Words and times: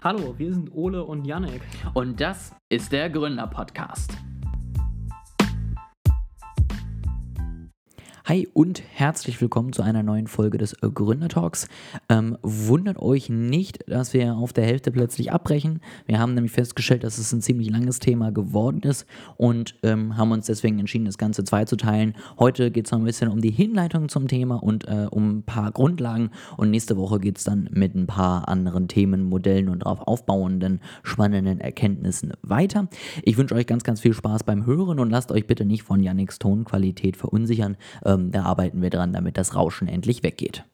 Hallo, 0.00 0.38
wir 0.38 0.54
sind 0.54 0.72
Ole 0.72 1.02
und 1.02 1.24
Janek. 1.24 1.60
Und 1.92 2.20
das 2.20 2.54
ist 2.68 2.92
der 2.92 3.10
Gründer-Podcast. 3.10 4.16
Hi 8.28 8.46
und 8.52 8.82
herzlich 8.92 9.40
willkommen 9.40 9.72
zu 9.72 9.80
einer 9.80 10.02
neuen 10.02 10.26
Folge 10.26 10.58
des 10.58 10.76
Gründertalks. 10.82 11.66
Ähm, 12.10 12.36
wundert 12.42 12.98
euch 12.98 13.30
nicht, 13.30 13.88
dass 13.88 14.12
wir 14.12 14.34
auf 14.36 14.52
der 14.52 14.66
Hälfte 14.66 14.92
plötzlich 14.92 15.32
abbrechen. 15.32 15.80
Wir 16.04 16.18
haben 16.18 16.34
nämlich 16.34 16.52
festgestellt, 16.52 17.04
dass 17.04 17.16
es 17.16 17.32
ein 17.32 17.40
ziemlich 17.40 17.70
langes 17.70 18.00
Thema 18.00 18.30
geworden 18.30 18.82
ist 18.82 19.06
und 19.38 19.76
ähm, 19.82 20.18
haben 20.18 20.30
uns 20.30 20.44
deswegen 20.44 20.78
entschieden, 20.78 21.06
das 21.06 21.16
Ganze 21.16 21.42
zweizuteilen. 21.42 22.16
Heute 22.38 22.70
geht 22.70 22.84
es 22.84 22.92
noch 22.92 22.98
ein 22.98 23.06
bisschen 23.06 23.30
um 23.30 23.40
die 23.40 23.50
Hinleitung 23.50 24.10
zum 24.10 24.28
Thema 24.28 24.62
und 24.62 24.86
äh, 24.86 25.06
um 25.10 25.38
ein 25.38 25.42
paar 25.44 25.72
Grundlagen 25.72 26.28
und 26.58 26.70
nächste 26.70 26.98
Woche 26.98 27.20
geht 27.20 27.38
es 27.38 27.44
dann 27.44 27.70
mit 27.72 27.94
ein 27.94 28.06
paar 28.06 28.46
anderen 28.46 28.88
Themen, 28.88 29.24
Modellen 29.24 29.70
und 29.70 29.86
darauf 29.86 30.06
aufbauenden 30.06 30.82
spannenden 31.02 31.62
Erkenntnissen 31.62 32.34
weiter. 32.42 32.88
Ich 33.22 33.38
wünsche 33.38 33.54
euch 33.54 33.66
ganz, 33.66 33.84
ganz 33.84 34.00
viel 34.00 34.12
Spaß 34.12 34.44
beim 34.44 34.66
Hören 34.66 35.00
und 35.00 35.08
lasst 35.08 35.32
euch 35.32 35.46
bitte 35.46 35.64
nicht 35.64 35.82
von 35.82 36.02
Yannicks 36.02 36.38
Tonqualität 36.38 37.16
verunsichern. 37.16 37.78
Ähm, 38.04 38.17
ähm, 38.18 38.32
da 38.32 38.42
arbeiten 38.44 38.82
wir 38.82 38.90
dran, 38.90 39.12
damit 39.12 39.36
das 39.36 39.54
Rauschen 39.54 39.88
endlich 39.88 40.22
weggeht. 40.22 40.64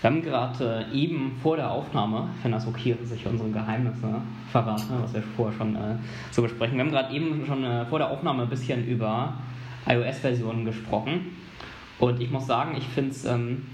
Wir 0.00 0.10
haben 0.10 0.22
gerade 0.22 0.86
äh, 0.92 0.96
eben 0.96 1.32
vor 1.42 1.56
der 1.56 1.72
Aufnahme, 1.72 2.28
wenn 2.42 2.52
das 2.52 2.68
okay 2.68 2.96
ist, 3.02 3.12
ich 3.12 3.26
unsere 3.26 3.50
Geheimnisse 3.50 4.20
verrate, 4.52 4.84
was 5.02 5.12
wir 5.12 5.22
vorher 5.36 5.58
schon 5.58 5.74
äh, 5.74 5.96
so 6.30 6.42
besprechen. 6.42 6.76
Wir 6.76 6.84
haben 6.84 6.92
gerade 6.92 7.12
eben 7.12 7.44
schon 7.44 7.64
äh, 7.64 7.84
vor 7.86 7.98
der 7.98 8.10
Aufnahme 8.10 8.44
ein 8.44 8.48
bisschen 8.48 8.86
über 8.86 9.34
iOS-Versionen 9.86 10.64
gesprochen. 10.64 11.36
Und 11.98 12.20
ich 12.20 12.30
muss 12.30 12.46
sagen, 12.46 12.76
ich 12.76 12.86
finde 12.86 13.10
es 13.10 13.24
ähm, 13.24 13.66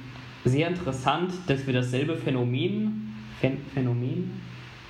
sehr 0.46 0.68
interessant, 0.68 1.32
dass 1.46 1.66
wir 1.66 1.74
dasselbe 1.74 2.16
Phänomen, 2.16 3.14
Phän 3.40 3.58
Phänomen, 3.74 4.40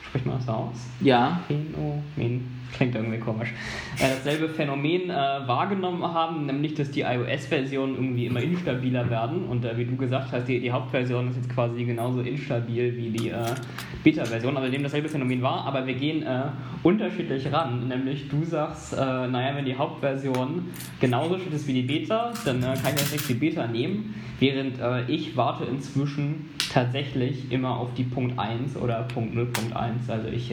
spricht 0.07 0.27
man 0.27 0.39
das 0.39 0.49
aus? 0.49 0.87
Ja. 1.01 1.41
Phänomen 1.49 2.54
klingt 2.75 2.95
irgendwie 2.95 3.19
komisch, 3.19 3.53
äh, 3.99 4.11
dasselbe 4.15 4.49
Phänomen 4.49 5.11
äh, 5.11 5.15
wahrgenommen 5.15 6.03
haben, 6.03 6.47
nämlich 6.47 6.75
dass 6.75 6.91
die 6.91 7.03
iOS-Versionen 7.03 7.95
irgendwie 7.95 8.27
immer 8.27 8.41
instabiler 8.41 9.09
werden. 9.09 9.45
Und 9.45 9.65
äh, 9.65 9.77
wie 9.77 9.85
du 9.85 9.97
gesagt 9.97 10.33
hast, 10.33 10.47
die, 10.49 10.61
die 10.61 10.71
Hauptversion 10.71 11.31
ist 11.31 11.37
jetzt 11.37 11.51
quasi 11.51 11.85
genauso 11.85 12.21
instabil 12.21 12.97
wie 12.97 13.11
die 13.11 13.31
äh, 13.31 13.55
Beta-Version, 14.03 14.55
wir 14.55 14.69
nehmen 14.69 14.85
dasselbe 14.85 15.09
Phänomen 15.09 15.41
wahr, 15.43 15.65
aber 15.67 15.87
wir 15.87 15.95
gehen 15.95 16.23
äh, 16.23 16.43
unterschiedlich 16.83 17.51
ran, 17.53 17.89
nämlich 17.89 18.29
du 18.29 18.45
sagst, 18.45 18.93
äh, 18.93 18.97
naja, 18.97 19.57
wenn 19.57 19.65
die 19.65 19.77
Hauptversion 19.77 20.67
genauso 21.01 21.39
shit 21.39 21.53
ist 21.53 21.67
wie 21.67 21.75
die 21.75 21.83
Beta, 21.83 22.33
dann 22.45 22.61
kann 22.61 22.95
ich 22.95 23.01
das 23.01 23.13
nicht 23.13 23.29
die 23.29 23.35
Beta 23.35 23.67
nehmen, 23.67 24.15
während 24.41 24.79
ich 25.09 25.37
warte 25.37 25.65
inzwischen 25.65 26.51
tatsächlich 26.73 27.51
immer 27.51 27.79
auf 27.79 27.95
die 27.95 28.03
Punkt 28.03 28.39
1 28.39 28.77
oder 28.77 29.03
Punkt 29.03 29.35
0.1, 29.35 30.11
also 30.11 30.29
ich 30.29 30.53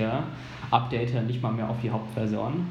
update 0.71 1.13
nicht 1.27 1.41
mal 1.41 1.51
mehr 1.51 1.69
auf 1.69 1.77
die 1.81 1.91
Hauptversion. 1.91 2.65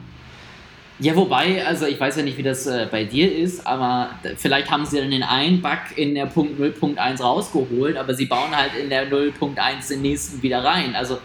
Ja, 0.98 1.16
wobei, 1.16 1.64
also 1.66 1.86
ich 1.86 1.98
weiß 1.98 2.16
ja 2.16 2.22
nicht, 2.22 2.36
wie 2.36 2.42
das 2.42 2.66
äh, 2.66 2.86
bei 2.90 3.04
dir 3.04 3.34
ist, 3.34 3.66
aber 3.66 4.10
vielleicht 4.36 4.70
haben 4.70 4.84
sie 4.84 4.98
dann 4.98 5.10
den 5.10 5.22
einen 5.22 5.62
Bug 5.62 5.96
in 5.96 6.14
der 6.14 6.26
Punkt 6.26 6.60
0.1 6.60 7.22
rausgeholt, 7.22 7.96
aber 7.96 8.12
sie 8.12 8.26
bauen 8.26 8.54
halt 8.54 8.72
in 8.74 8.90
der 8.90 9.10
0.1 9.10 9.88
den 9.88 10.02
nächsten 10.02 10.42
wieder 10.42 10.62
rein. 10.62 10.94
Also 10.94 11.18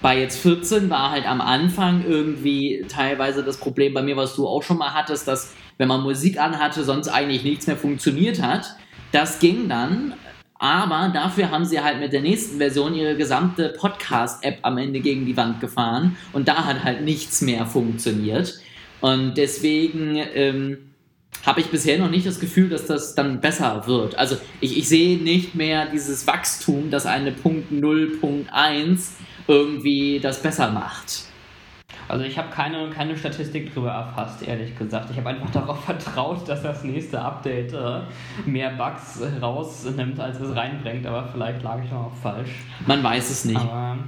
bei 0.00 0.18
jetzt 0.18 0.42
14 0.42 0.90
war 0.90 1.12
halt 1.12 1.24
am 1.24 1.40
Anfang 1.40 2.04
irgendwie 2.04 2.84
teilweise 2.88 3.44
das 3.44 3.58
Problem 3.58 3.94
bei 3.94 4.02
mir, 4.02 4.16
was 4.16 4.34
du 4.34 4.48
auch 4.48 4.64
schon 4.64 4.78
mal 4.78 4.92
hattest, 4.92 5.28
dass 5.28 5.54
wenn 5.78 5.86
man 5.86 6.02
Musik 6.02 6.40
anhatte, 6.40 6.82
sonst 6.82 7.06
eigentlich 7.06 7.44
nichts 7.44 7.68
mehr 7.68 7.76
funktioniert 7.76 8.42
hat. 8.42 8.74
Das 9.12 9.38
ging 9.38 9.68
dann, 9.68 10.14
aber 10.62 11.08
dafür 11.12 11.50
haben 11.50 11.64
sie 11.64 11.80
halt 11.80 11.98
mit 11.98 12.12
der 12.12 12.20
nächsten 12.20 12.58
Version 12.58 12.94
ihre 12.94 13.16
gesamte 13.16 13.70
Podcast-App 13.70 14.60
am 14.62 14.78
Ende 14.78 15.00
gegen 15.00 15.26
die 15.26 15.36
Wand 15.36 15.60
gefahren 15.60 16.16
und 16.32 16.46
da 16.46 16.64
hat 16.66 16.84
halt 16.84 17.02
nichts 17.02 17.42
mehr 17.42 17.66
funktioniert. 17.66 18.60
Und 19.00 19.34
deswegen 19.34 20.22
ähm, 20.34 20.78
habe 21.44 21.62
ich 21.62 21.66
bisher 21.66 21.98
noch 21.98 22.10
nicht 22.10 22.28
das 22.28 22.38
Gefühl, 22.38 22.68
dass 22.68 22.86
das 22.86 23.16
dann 23.16 23.40
besser 23.40 23.88
wird. 23.88 24.16
Also 24.16 24.36
ich, 24.60 24.78
ich 24.78 24.88
sehe 24.88 25.18
nicht 25.18 25.56
mehr 25.56 25.86
dieses 25.86 26.28
Wachstum, 26.28 26.92
dass 26.92 27.06
eine 27.06 27.32
Punkt 27.32 27.72
0.1 27.72 29.00
irgendwie 29.48 30.20
das 30.20 30.42
besser 30.42 30.70
macht. 30.70 31.24
Also 32.08 32.24
ich 32.24 32.36
habe 32.36 32.48
keine, 32.50 32.90
keine 32.90 33.16
Statistik 33.16 33.74
darüber 33.74 33.90
erfasst, 33.90 34.46
ehrlich 34.46 34.76
gesagt. 34.76 35.10
Ich 35.10 35.16
habe 35.16 35.30
einfach 35.30 35.50
darauf 35.52 35.84
vertraut, 35.84 36.48
dass 36.48 36.62
das 36.62 36.84
nächste 36.84 37.20
Update 37.20 37.72
äh, 37.72 38.00
mehr 38.44 38.70
Bugs 38.70 39.20
rausnimmt, 39.40 40.18
als 40.20 40.40
es 40.40 40.54
reinbringt, 40.54 41.06
aber 41.06 41.28
vielleicht 41.32 41.62
lag 41.62 41.82
ich 41.82 41.90
doch 41.90 42.06
auch 42.06 42.14
falsch. 42.22 42.50
Man 42.86 43.02
weiß 43.02 43.30
es 43.30 43.44
nicht. 43.44 43.60
Aber, 43.60 43.98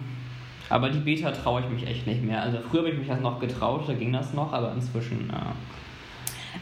aber 0.68 0.90
die 0.90 0.98
Beta 0.98 1.30
traue 1.30 1.62
ich 1.62 1.68
mich 1.68 1.86
echt 1.86 2.06
nicht 2.06 2.22
mehr. 2.22 2.42
Also 2.42 2.58
früher 2.68 2.80
habe 2.80 2.90
ich 2.90 2.98
mich 2.98 3.08
das 3.08 3.20
noch 3.20 3.40
getraut, 3.40 3.84
da 3.86 3.92
ging 3.94 4.12
das 4.12 4.34
noch, 4.34 4.52
aber 4.52 4.72
inzwischen... 4.72 5.30
Äh, 5.30 5.54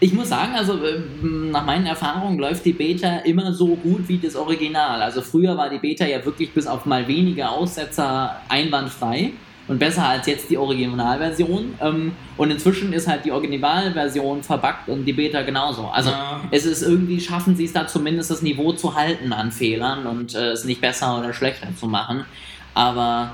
ich 0.00 0.12
muss 0.14 0.30
sagen, 0.30 0.54
also 0.56 0.78
ähm, 0.84 1.50
nach 1.50 1.66
meinen 1.66 1.86
Erfahrungen 1.86 2.38
läuft 2.38 2.64
die 2.64 2.72
Beta 2.72 3.18
immer 3.18 3.52
so 3.52 3.76
gut 3.76 4.08
wie 4.08 4.18
das 4.18 4.36
Original. 4.36 5.02
Also 5.02 5.20
früher 5.20 5.56
war 5.56 5.68
die 5.68 5.78
Beta 5.78 6.06
ja 6.06 6.24
wirklich 6.24 6.52
bis 6.52 6.66
auf 6.66 6.86
mal 6.86 7.06
wenige 7.06 7.48
Aussetzer 7.48 8.36
einwandfrei 8.48 9.32
und 9.72 9.78
besser 9.78 10.06
als 10.06 10.26
jetzt 10.26 10.50
die 10.50 10.58
Originalversion. 10.58 11.74
Ähm, 11.80 12.12
und 12.36 12.50
inzwischen 12.50 12.92
ist 12.92 13.08
halt 13.08 13.24
die 13.24 13.32
Originalversion 13.32 14.42
verbuggt 14.42 14.88
und 14.88 15.06
die 15.06 15.14
Beta 15.14 15.40
genauso. 15.40 15.86
Also 15.86 16.10
ja. 16.10 16.42
es 16.50 16.66
ist 16.66 16.82
irgendwie, 16.82 17.18
schaffen 17.20 17.56
sie 17.56 17.64
es 17.64 17.72
da 17.72 17.86
zumindest 17.86 18.30
das 18.30 18.42
Niveau 18.42 18.72
zu 18.72 18.94
halten 18.94 19.32
an 19.32 19.50
Fehlern 19.50 20.06
und 20.06 20.34
äh, 20.34 20.50
es 20.50 20.64
nicht 20.64 20.82
besser 20.82 21.18
oder 21.18 21.32
schlechter 21.32 21.68
zu 21.74 21.86
machen. 21.86 22.26
Aber 22.74 23.32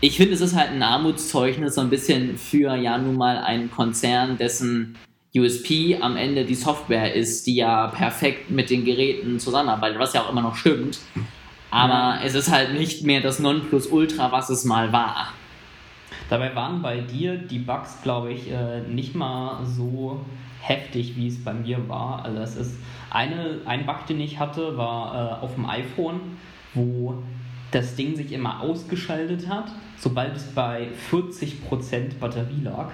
ich 0.00 0.16
finde, 0.16 0.34
es 0.34 0.40
ist 0.40 0.54
halt 0.54 0.70
ein 0.70 0.84
Armutszeugnis 0.84 1.74
so 1.74 1.80
ein 1.80 1.90
bisschen 1.90 2.38
für 2.38 2.76
ja 2.76 2.96
nun 2.96 3.16
mal 3.16 3.38
einen 3.38 3.68
Konzern, 3.68 4.38
dessen 4.38 4.96
USP 5.34 5.98
am 6.00 6.16
Ende 6.16 6.44
die 6.44 6.54
Software 6.54 7.12
ist, 7.12 7.48
die 7.48 7.56
ja 7.56 7.88
perfekt 7.88 8.52
mit 8.52 8.70
den 8.70 8.84
Geräten 8.84 9.40
zusammenarbeitet, 9.40 9.98
was 9.98 10.12
ja 10.12 10.22
auch 10.22 10.30
immer 10.30 10.42
noch 10.42 10.54
stimmt. 10.54 11.00
Aber 11.72 11.92
ja. 11.92 12.20
es 12.22 12.34
ist 12.34 12.52
halt 12.52 12.74
nicht 12.74 13.02
mehr 13.02 13.20
das 13.20 13.40
Nonplusultra, 13.40 14.30
was 14.30 14.48
es 14.48 14.64
mal 14.64 14.92
war. 14.92 15.32
Dabei 16.32 16.56
waren 16.56 16.80
bei 16.80 17.02
dir 17.02 17.36
die 17.36 17.58
Bugs, 17.58 18.00
glaube 18.02 18.32
ich, 18.32 18.50
äh, 18.50 18.80
nicht 18.80 19.14
mal 19.14 19.66
so 19.66 20.24
heftig, 20.62 21.14
wie 21.14 21.26
es 21.26 21.44
bei 21.44 21.52
mir 21.52 21.86
war. 21.90 22.24
Also 22.24 22.38
es 22.38 22.56
ist 22.56 22.78
eine, 23.10 23.58
ein 23.66 23.84
Bug, 23.84 24.06
den 24.08 24.18
ich 24.18 24.38
hatte, 24.38 24.78
war 24.78 25.14
äh, 25.14 25.44
auf 25.44 25.56
dem 25.56 25.68
iPhone, 25.68 26.20
wo 26.72 27.22
das 27.70 27.96
Ding 27.96 28.16
sich 28.16 28.32
immer 28.32 28.62
ausgeschaltet 28.62 29.46
hat, 29.46 29.72
sobald 29.98 30.34
es 30.34 30.44
bei 30.44 30.88
40% 31.10 32.18
Batterie 32.18 32.62
lag. 32.62 32.88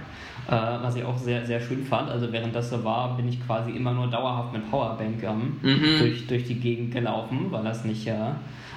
Äh, 0.49 0.53
was 0.53 0.97
ich 0.97 1.05
auch 1.05 1.19
sehr, 1.19 1.45
sehr 1.45 1.61
schön 1.61 1.85
fand. 1.85 2.09
Also 2.09 2.33
während 2.33 2.55
das 2.55 2.71
so 2.71 2.83
war, 2.83 3.15
bin 3.19 3.29
ich 3.29 3.45
quasi 3.45 3.71
immer 3.73 3.93
nur 3.93 4.07
dauerhaft 4.07 4.55
mit 4.55 4.71
Powerbank 4.71 5.23
ähm, 5.23 5.59
mhm. 5.61 5.99
durch, 5.99 6.27
durch 6.27 6.45
die 6.45 6.55
Gegend 6.55 6.91
gelaufen, 6.91 7.49
weil 7.51 7.65
das 7.65 7.85
nicht 7.85 8.07
äh, 8.07 8.15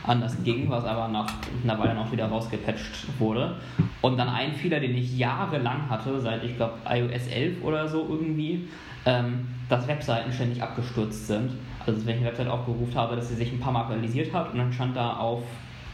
anders 0.05 0.35
ging, 0.43 0.69
was 0.69 0.83
aber 0.83 1.07
nach 1.07 1.31
einer 1.63 1.79
Weile 1.79 1.95
noch 1.95 2.11
wieder 2.11 2.25
rausgepatcht 2.25 3.19
wurde. 3.19 3.55
Und 4.01 4.17
dann 4.17 4.27
ein 4.27 4.51
Fehler, 4.53 4.81
den 4.81 4.95
ich 4.97 5.17
jahrelang 5.17 5.89
hatte, 5.89 6.19
seit 6.19 6.43
ich 6.43 6.57
glaube 6.57 6.73
iOS 6.89 7.27
11 7.27 7.63
oder 7.63 7.87
so 7.87 8.05
irgendwie, 8.09 8.67
ähm, 9.05 9.47
dass 9.69 9.87
Webseiten 9.87 10.33
ständig 10.33 10.61
abgestürzt 10.61 11.27
sind. 11.27 11.51
Also 11.85 12.05
wenn 12.05 12.15
ich 12.15 12.21
eine 12.21 12.31
Website 12.31 12.49
aufgerufen 12.49 12.95
habe, 12.95 13.15
dass 13.15 13.29
sie 13.29 13.35
sich 13.35 13.49
ein 13.49 13.61
paar 13.61 13.71
Mal 13.71 13.83
aktualisiert 13.83 14.33
hat 14.33 14.51
und 14.51 14.57
dann 14.57 14.73
stand 14.73 14.97
da 14.97 15.13
auf 15.13 15.43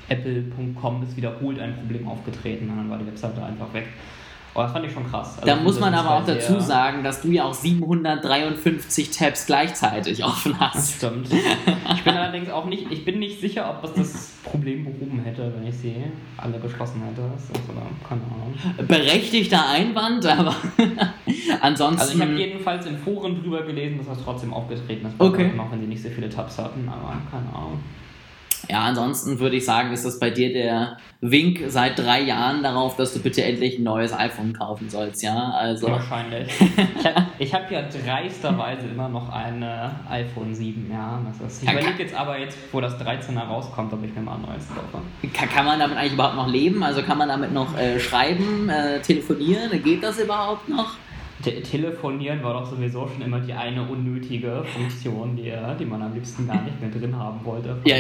apple.com 0.10 1.04
ist 1.04 1.18
wiederholt 1.18 1.60
ein 1.60 1.76
Problem 1.76 2.08
aufgetreten 2.08 2.70
und 2.70 2.78
dann 2.78 2.90
war 2.90 2.98
die 2.98 3.06
Webseite 3.06 3.44
einfach 3.44 3.72
weg. 3.74 3.88
Aber 4.58 4.64
das 4.64 4.74
fand 4.74 4.86
ich 4.88 4.92
schon 4.92 5.08
krass. 5.08 5.36
Also 5.36 5.46
da 5.46 5.56
muss 5.62 5.80
man 5.80 5.94
aber 5.94 6.18
auch 6.18 6.26
dazu 6.26 6.60
sagen, 6.60 7.04
dass 7.04 7.22
du 7.22 7.30
ja 7.30 7.44
auch 7.44 7.54
753 7.54 9.12
Tabs 9.12 9.46
gleichzeitig 9.46 10.24
offen 10.24 10.60
hast. 10.60 10.96
Stimmt. 10.96 11.28
Ich 11.32 12.04
bin 12.04 12.14
allerdings 12.14 12.50
auch 12.50 12.66
nicht, 12.66 12.92
ich 12.92 13.06
bin 13.06 13.20
nicht 13.20 13.40
sicher, 13.40 13.70
ob 13.70 13.84
das 13.84 13.94
das 13.94 14.34
Problem 14.44 14.84
behoben 14.84 15.22
hätte, 15.24 15.54
wenn 15.56 15.68
ich 15.68 15.78
sie 15.78 15.96
alle 16.38 16.60
geschlossen 16.60 17.04
hätte. 17.04 17.22
Keine 18.10 18.22
Ahnung. 18.22 18.88
Berechtigter 18.88 19.70
Einwand, 19.70 20.26
aber 20.26 20.56
ansonsten. 21.62 22.02
Also 22.02 22.16
ich 22.16 22.22
habe 22.22 22.34
jedenfalls 22.34 22.88
in 22.88 22.98
Foren 22.98 23.40
drüber 23.40 23.62
gelesen, 23.62 24.00
dass 24.00 24.08
das 24.08 24.24
trotzdem 24.24 24.56
aufgetreten 24.56 25.06
ist. 25.06 25.16
Okay. 25.20 25.52
Auch 25.60 25.72
wenn 25.72 25.82
sie 25.82 25.88
nicht 25.88 26.02
so 26.02 26.10
viele 26.10 26.30
Tabs 26.30 26.58
hatten, 26.58 26.90
aber 26.90 27.14
keine 27.30 27.56
Ahnung. 27.56 27.80
Ja, 28.70 28.82
ansonsten 28.82 29.40
würde 29.40 29.58
ich 29.58 29.66
sagen, 29.66 29.92
ist 29.92 30.06
das 30.06 30.20
bei 30.20 30.30
dir 30.30 30.52
der 30.52 30.98
Wink 31.22 31.64
seit 31.68 31.98
drei 32.00 32.22
Jahren 32.22 32.64
darauf, 32.64 32.96
dass 32.96 33.14
du 33.14 33.20
bitte 33.20 33.44
endlich 33.44 33.80
ein 33.80 33.84
neues 33.84 34.14
iPhone 34.14 34.54
kaufen 34.54 34.90
sollst, 34.90 35.24
ja? 35.24 35.52
Also 35.52 35.88
Wahrscheinlich. 35.88 36.48
ich 37.40 37.54
habe 37.54 37.68
hab 37.68 37.72
ja 37.72 37.82
dreisterweise 37.82 38.88
immer 38.88 39.10
noch 39.10 39.30
ein 39.30 39.64
iPhone 40.10 40.54
7, 40.54 40.90
ja. 40.92 41.20
Das 41.28 41.54
ist, 41.54 41.64
ich 41.64 41.72
überlege 41.72 42.04
jetzt 42.04 42.16
aber 42.16 42.40
jetzt, 42.40 42.58
wo 42.72 42.82
das 42.82 43.00
13er 43.00 43.40
rauskommt, 43.40 43.92
ob 43.94 44.04
ich 44.04 44.14
mir 44.14 44.22
mal 44.22 44.36
ein 44.36 44.42
neues 44.42 44.68
kaufe. 44.70 45.04
Kann, 45.34 45.50
kann 45.50 45.66
man 45.66 45.80
damit 45.80 45.98
eigentlich 45.98 46.14
überhaupt 46.14 46.36
noch 46.36 46.48
leben? 46.48 46.84
Also 46.84 47.02
kann 47.04 47.18
man 47.18 47.30
damit 47.30 47.54
noch 47.54 47.78
äh, 47.78 48.00
schreiben, 48.00 48.70
äh, 48.70 49.00
telefonieren? 49.02 49.84
Geht 49.84 50.04
das 50.04 50.20
überhaupt 50.20 50.70
noch? 50.70 50.96
Te 51.52 51.62
telefonieren 51.62 52.44
war 52.44 52.54
doch 52.54 52.70
sowieso 52.70 53.08
schon 53.08 53.22
immer 53.22 53.40
die 53.40 53.54
eine 53.54 53.84
unnötige 53.84 54.64
Funktion, 54.64 55.36
die, 55.36 55.54
die 55.80 55.86
man 55.86 56.02
am 56.02 56.14
liebsten 56.14 56.48
gar 56.48 56.62
nicht 56.64 56.80
mehr 56.80 56.90
drin 56.90 57.16
haben 57.16 57.44
wollte. 57.44 57.78
Ja, 57.86 57.96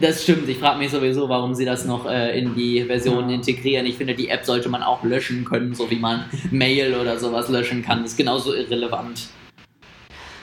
das 0.00 0.22
stimmt. 0.22 0.48
Ich 0.48 0.58
frage 0.58 0.78
mich 0.78 0.90
sowieso, 0.90 1.28
warum 1.28 1.54
sie 1.54 1.64
das 1.64 1.84
noch 1.84 2.06
äh, 2.06 2.38
in 2.38 2.54
die 2.54 2.84
Version 2.84 3.28
ja. 3.28 3.34
integrieren. 3.34 3.86
Ich 3.86 3.96
finde, 3.96 4.14
die 4.14 4.28
App 4.28 4.44
sollte 4.44 4.68
man 4.68 4.82
auch 4.82 5.02
löschen 5.04 5.44
können, 5.44 5.74
so 5.74 5.90
wie 5.90 5.98
man 5.98 6.24
Mail 6.50 6.94
oder 6.94 7.18
sowas 7.18 7.48
löschen 7.48 7.82
kann. 7.82 8.02
Das 8.02 8.12
ist 8.12 8.16
genauso 8.16 8.54
irrelevant. 8.54 9.28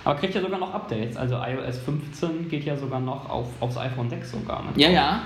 Aber 0.04 0.18
kriegt 0.20 0.36
ja 0.36 0.42
sogar 0.42 0.60
noch 0.60 0.74
Updates. 0.74 1.18
Also 1.18 1.36
iOS 1.36 1.80
15 1.80 2.48
geht 2.48 2.64
ja 2.64 2.78
sogar 2.78 3.00
noch 3.00 3.30
auf, 3.30 3.48
aufs 3.60 3.78
iPhone 3.78 4.10
6 4.10 4.32
sogar. 4.32 4.64
Ja, 4.78 4.90
ja. 4.90 5.22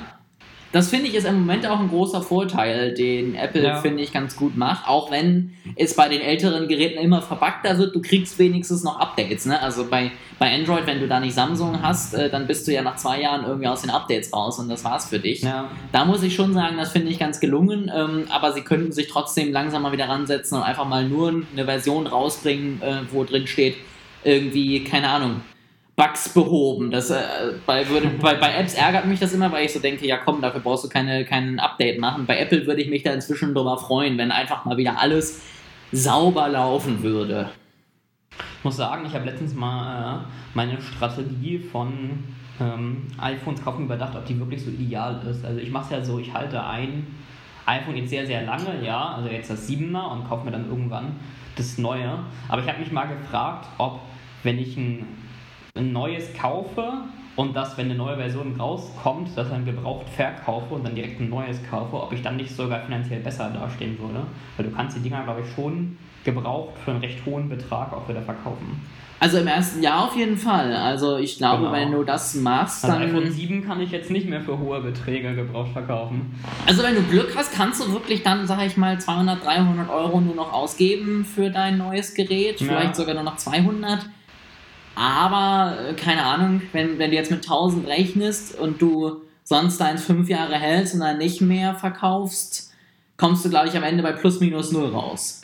Das 0.72 0.90
finde 0.90 1.08
ich 1.08 1.16
ist 1.16 1.26
im 1.26 1.42
Moment 1.42 1.68
auch 1.68 1.80
ein 1.80 1.90
großer 1.90 2.22
Vorteil, 2.22 2.94
den 2.94 3.36
Apple, 3.36 3.64
ja. 3.64 3.82
finde 3.82 4.02
ich, 4.04 4.14
ganz 4.14 4.36
gut 4.36 4.56
macht. 4.56 4.88
Auch 4.88 5.12
wenn 5.12 5.54
es 5.76 5.96
bei 5.96 6.08
den 6.08 6.22
älteren 6.22 6.68
Geräten 6.68 6.98
immer 7.00 7.22
verpackter 7.22 7.78
wird, 7.78 7.94
du 7.94 8.02
kriegst 8.02 8.40
wenigstens 8.40 8.84
noch 8.84 9.00
Updates. 9.00 9.46
Ne? 9.46 9.62
Also 9.62 9.86
bei, 9.90 10.12
bei 10.40 10.54
Android, 10.54 10.88
wenn 10.88 11.00
du 11.00 11.08
da 11.08 11.20
nicht 11.20 11.34
Samsung 11.34 11.82
hast, 11.82 12.14
äh, 12.14 12.30
dann 12.30 12.48
bist 12.48 12.68
du 12.68 12.72
ja 12.72 12.82
nach 12.82 12.96
zwei 12.96 13.22
Jahren 13.22 13.46
irgendwie 13.46 13.68
aus 13.68 13.82
den 13.82 13.90
Updates 13.90 14.32
raus 14.34 14.60
und 14.60 14.70
das 14.70 14.84
war's 14.86 15.10
für 15.10 15.20
dich. 15.20 15.42
Ja. 15.42 15.70
Da 15.92 16.06
muss 16.06 16.24
ich 16.24 16.36
schon 16.36 16.54
sagen, 16.54 16.78
das 16.78 16.92
finde 16.92 17.10
ich 17.12 17.20
ganz 17.20 17.40
gelungen, 17.42 17.92
ähm, 17.94 18.26
aber 18.30 18.54
sie 18.54 18.62
könnten 18.62 18.94
sich 18.94 19.10
trotzdem 19.10 19.52
langsam 19.52 19.82
mal 19.82 19.92
wieder 19.92 20.08
ransetzen 20.08 20.58
und 20.58 20.64
einfach 20.64 20.88
mal 20.88 21.08
nur 21.08 21.30
eine 21.30 21.66
Version 21.66 22.08
rausbringen, 22.08 22.82
äh, 22.82 23.02
wo 23.12 23.26
drin 23.26 23.46
steht, 23.46 23.76
irgendwie, 24.24 24.84
keine 24.84 25.10
Ahnung, 25.10 25.42
Bugs 25.96 26.30
behoben. 26.30 26.90
Das, 26.92 27.10
äh, 27.10 27.22
bei, 27.66 27.86
bei, 28.22 28.36
bei 28.36 28.54
Apps 28.56 28.74
ärgert 28.74 29.06
mich 29.06 29.20
das 29.20 29.34
immer, 29.34 29.52
weil 29.52 29.66
ich 29.66 29.74
so 29.74 29.80
denke, 29.80 30.08
ja 30.08 30.18
komm, 30.18 30.42
dafür 30.42 30.62
brauchst 30.62 30.84
du 30.84 30.90
keine, 30.90 31.26
kein 31.26 31.60
Update 31.60 32.00
machen. 32.00 32.26
Bei 32.26 32.40
Apple 32.40 32.66
würde 32.66 32.82
ich 32.82 32.90
mich 32.90 33.04
da 33.04 33.14
inzwischen 33.14 33.54
drüber 33.54 33.78
freuen, 33.78 34.18
wenn 34.18 34.32
einfach 34.32 34.66
mal 34.66 34.78
wieder 34.78 35.00
alles 35.00 35.42
sauber 35.92 36.48
laufen 36.48 37.04
würde. 37.04 37.50
Ich 38.58 38.64
muss 38.64 38.78
sagen, 38.78 39.06
ich 39.06 39.14
habe 39.14 39.26
letztens 39.26 39.54
mal 39.54 40.22
äh, 40.22 40.28
meine 40.54 40.82
Strategie 40.82 41.60
von 41.60 42.24
ähm, 42.60 43.08
iPhones 43.20 43.64
kaufen 43.64 43.86
überdacht, 43.86 44.16
ob 44.16 44.26
die 44.26 44.40
wirklich 44.40 44.64
so 44.64 44.72
ideal 44.72 45.22
ist. 45.30 45.44
Also 45.44 45.60
ich 45.60 45.72
mache 45.72 45.86
es 45.86 45.92
ja 45.92 46.06
so, 46.06 46.20
ich 46.20 46.34
halte 46.34 46.64
ein 46.64 47.08
iPhone 47.66 47.98
jetzt 47.98 48.10
sehr, 48.10 48.26
sehr 48.26 48.44
lange, 48.44 48.84
ja, 48.84 49.16
also 49.16 49.30
jetzt 49.30 49.50
das 49.50 49.70
7er 49.70 50.12
und 50.12 50.28
kaufe 50.28 50.46
mir 50.46 50.52
dann 50.52 50.68
irgendwann 50.68 51.16
das 51.56 51.78
Neue. 51.78 52.20
Aber 52.48 52.62
ich 52.62 52.68
habe 52.68 52.80
mich 52.80 52.92
mal 52.92 53.06
gefragt, 53.06 53.68
ob 53.78 54.02
wenn 54.44 54.58
ich 54.58 54.78
ein 54.78 55.06
ein 55.76 55.94
neues 55.94 56.34
kaufe 56.34 57.04
und 57.36 57.56
dass, 57.56 57.78
wenn 57.78 57.86
eine 57.86 57.96
neue 57.96 58.18
Version 58.18 58.60
rauskommt, 58.60 59.36
dass 59.36 59.50
dann 59.50 59.66
gebraucht 59.66 60.08
verkaufe 60.10 60.76
und 60.76 60.86
dann 60.86 60.96
direkt 60.96 61.22
ein 61.22 61.30
neues 61.30 61.60
kaufe, 61.70 61.96
ob 61.96 62.12
ich 62.14 62.22
dann 62.22 62.36
nicht 62.36 62.56
sogar 62.56 62.82
finanziell 62.82 63.22
besser 63.22 63.50
dastehen 63.50 63.98
würde. 64.00 64.22
Weil 64.58 64.66
du 64.66 64.72
kannst 64.72 64.98
die 64.98 65.02
Dinger, 65.02 65.24
glaube 65.24 65.42
ich, 65.42 65.54
schon 65.54 65.98
gebraucht 66.24 66.74
für 66.84 66.92
einen 66.92 67.00
recht 67.00 67.26
hohen 67.26 67.50
Betrag 67.50 67.94
auch 67.94 68.08
wieder 68.08 68.22
verkaufen. 68.22 68.82
Also 69.22 69.38
im 69.38 69.46
ersten 69.46 69.84
Jahr 69.84 70.06
auf 70.06 70.16
jeden 70.16 70.36
Fall. 70.36 70.76
Also 70.76 71.18
ich 71.18 71.38
glaube, 71.38 71.66
genau. 71.66 71.74
wenn 71.74 71.92
du 71.92 72.04
das 72.04 72.34
machst, 72.34 72.84
also 72.84 72.98
dann. 72.98 73.04
Also 73.04 73.18
iPhone 73.18 73.32
7 73.32 73.64
kann 73.64 73.80
ich 73.80 73.92
jetzt 73.92 74.10
nicht 74.10 74.28
mehr 74.28 74.42
für 74.42 74.58
hohe 74.58 74.82
Beträge 74.82 75.36
gebraucht 75.36 75.74
verkaufen. 75.74 76.34
Also 76.66 76.82
wenn 76.82 76.96
du 76.96 77.04
Glück 77.04 77.32
hast, 77.36 77.54
kannst 77.54 77.86
du 77.86 77.94
wirklich 77.94 78.24
dann, 78.24 78.48
sag 78.48 78.66
ich 78.66 78.78
mal, 78.78 79.00
200, 79.00 79.46
300 79.46 79.92
Euro 79.92 80.20
nur 80.22 80.34
noch 80.34 80.52
ausgeben 80.52 81.24
für 81.24 81.52
dein 81.52 81.78
neues 81.78 82.16
Gerät. 82.16 82.62
Ja. 82.62 82.68
Vielleicht 82.68 82.96
sogar 82.96 83.14
nur 83.14 83.24
noch 83.24 83.38
200. 83.38 84.08
Aber, 85.02 85.80
äh, 85.80 85.94
keine 85.96 86.24
Ahnung, 86.24 86.62
wenn, 86.74 87.00
wenn 87.00 87.10
du 87.10 87.18
jetzt 87.18 87.32
mit 87.32 87.44
1000 87.44 87.88
rechnest 87.88 88.60
und 88.60 88.80
du 88.80 89.24
sonst 89.44 89.82
deins 89.82 90.04
fünf 90.04 90.30
Jahre 90.30 90.54
hältst 90.54 90.94
und 90.94 91.00
dann 91.00 91.18
nicht 91.18 91.42
mehr 91.42 91.74
verkaufst, 91.74 92.72
kommst 93.18 93.44
du, 93.44 93.50
glaube 93.50 93.68
ich, 93.68 93.76
am 93.76 93.82
Ende 93.82 94.04
bei 94.04 94.12
plus 94.12 94.40
minus 94.40 94.72
null 94.72 94.90
raus. 94.90 95.42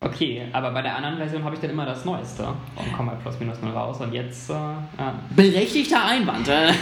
Okay, 0.00 0.48
aber 0.52 0.72
bei 0.72 0.82
der 0.82 0.96
anderen 0.96 1.16
Version 1.16 1.44
habe 1.44 1.54
ich 1.54 1.60
dann 1.60 1.70
immer 1.70 1.86
das 1.86 2.04
Neueste 2.04 2.44
und 2.74 2.92
komme 2.92 3.12
bei 3.12 3.18
plus 3.18 3.38
minus 3.38 3.62
null 3.62 3.70
raus 3.70 4.00
und 4.00 4.12
jetzt. 4.12 4.50
Äh, 4.50 4.54
ja. 4.54 5.14
Berechtigter 5.30 6.04
Einwand. 6.04 6.48
Äh. 6.48 6.72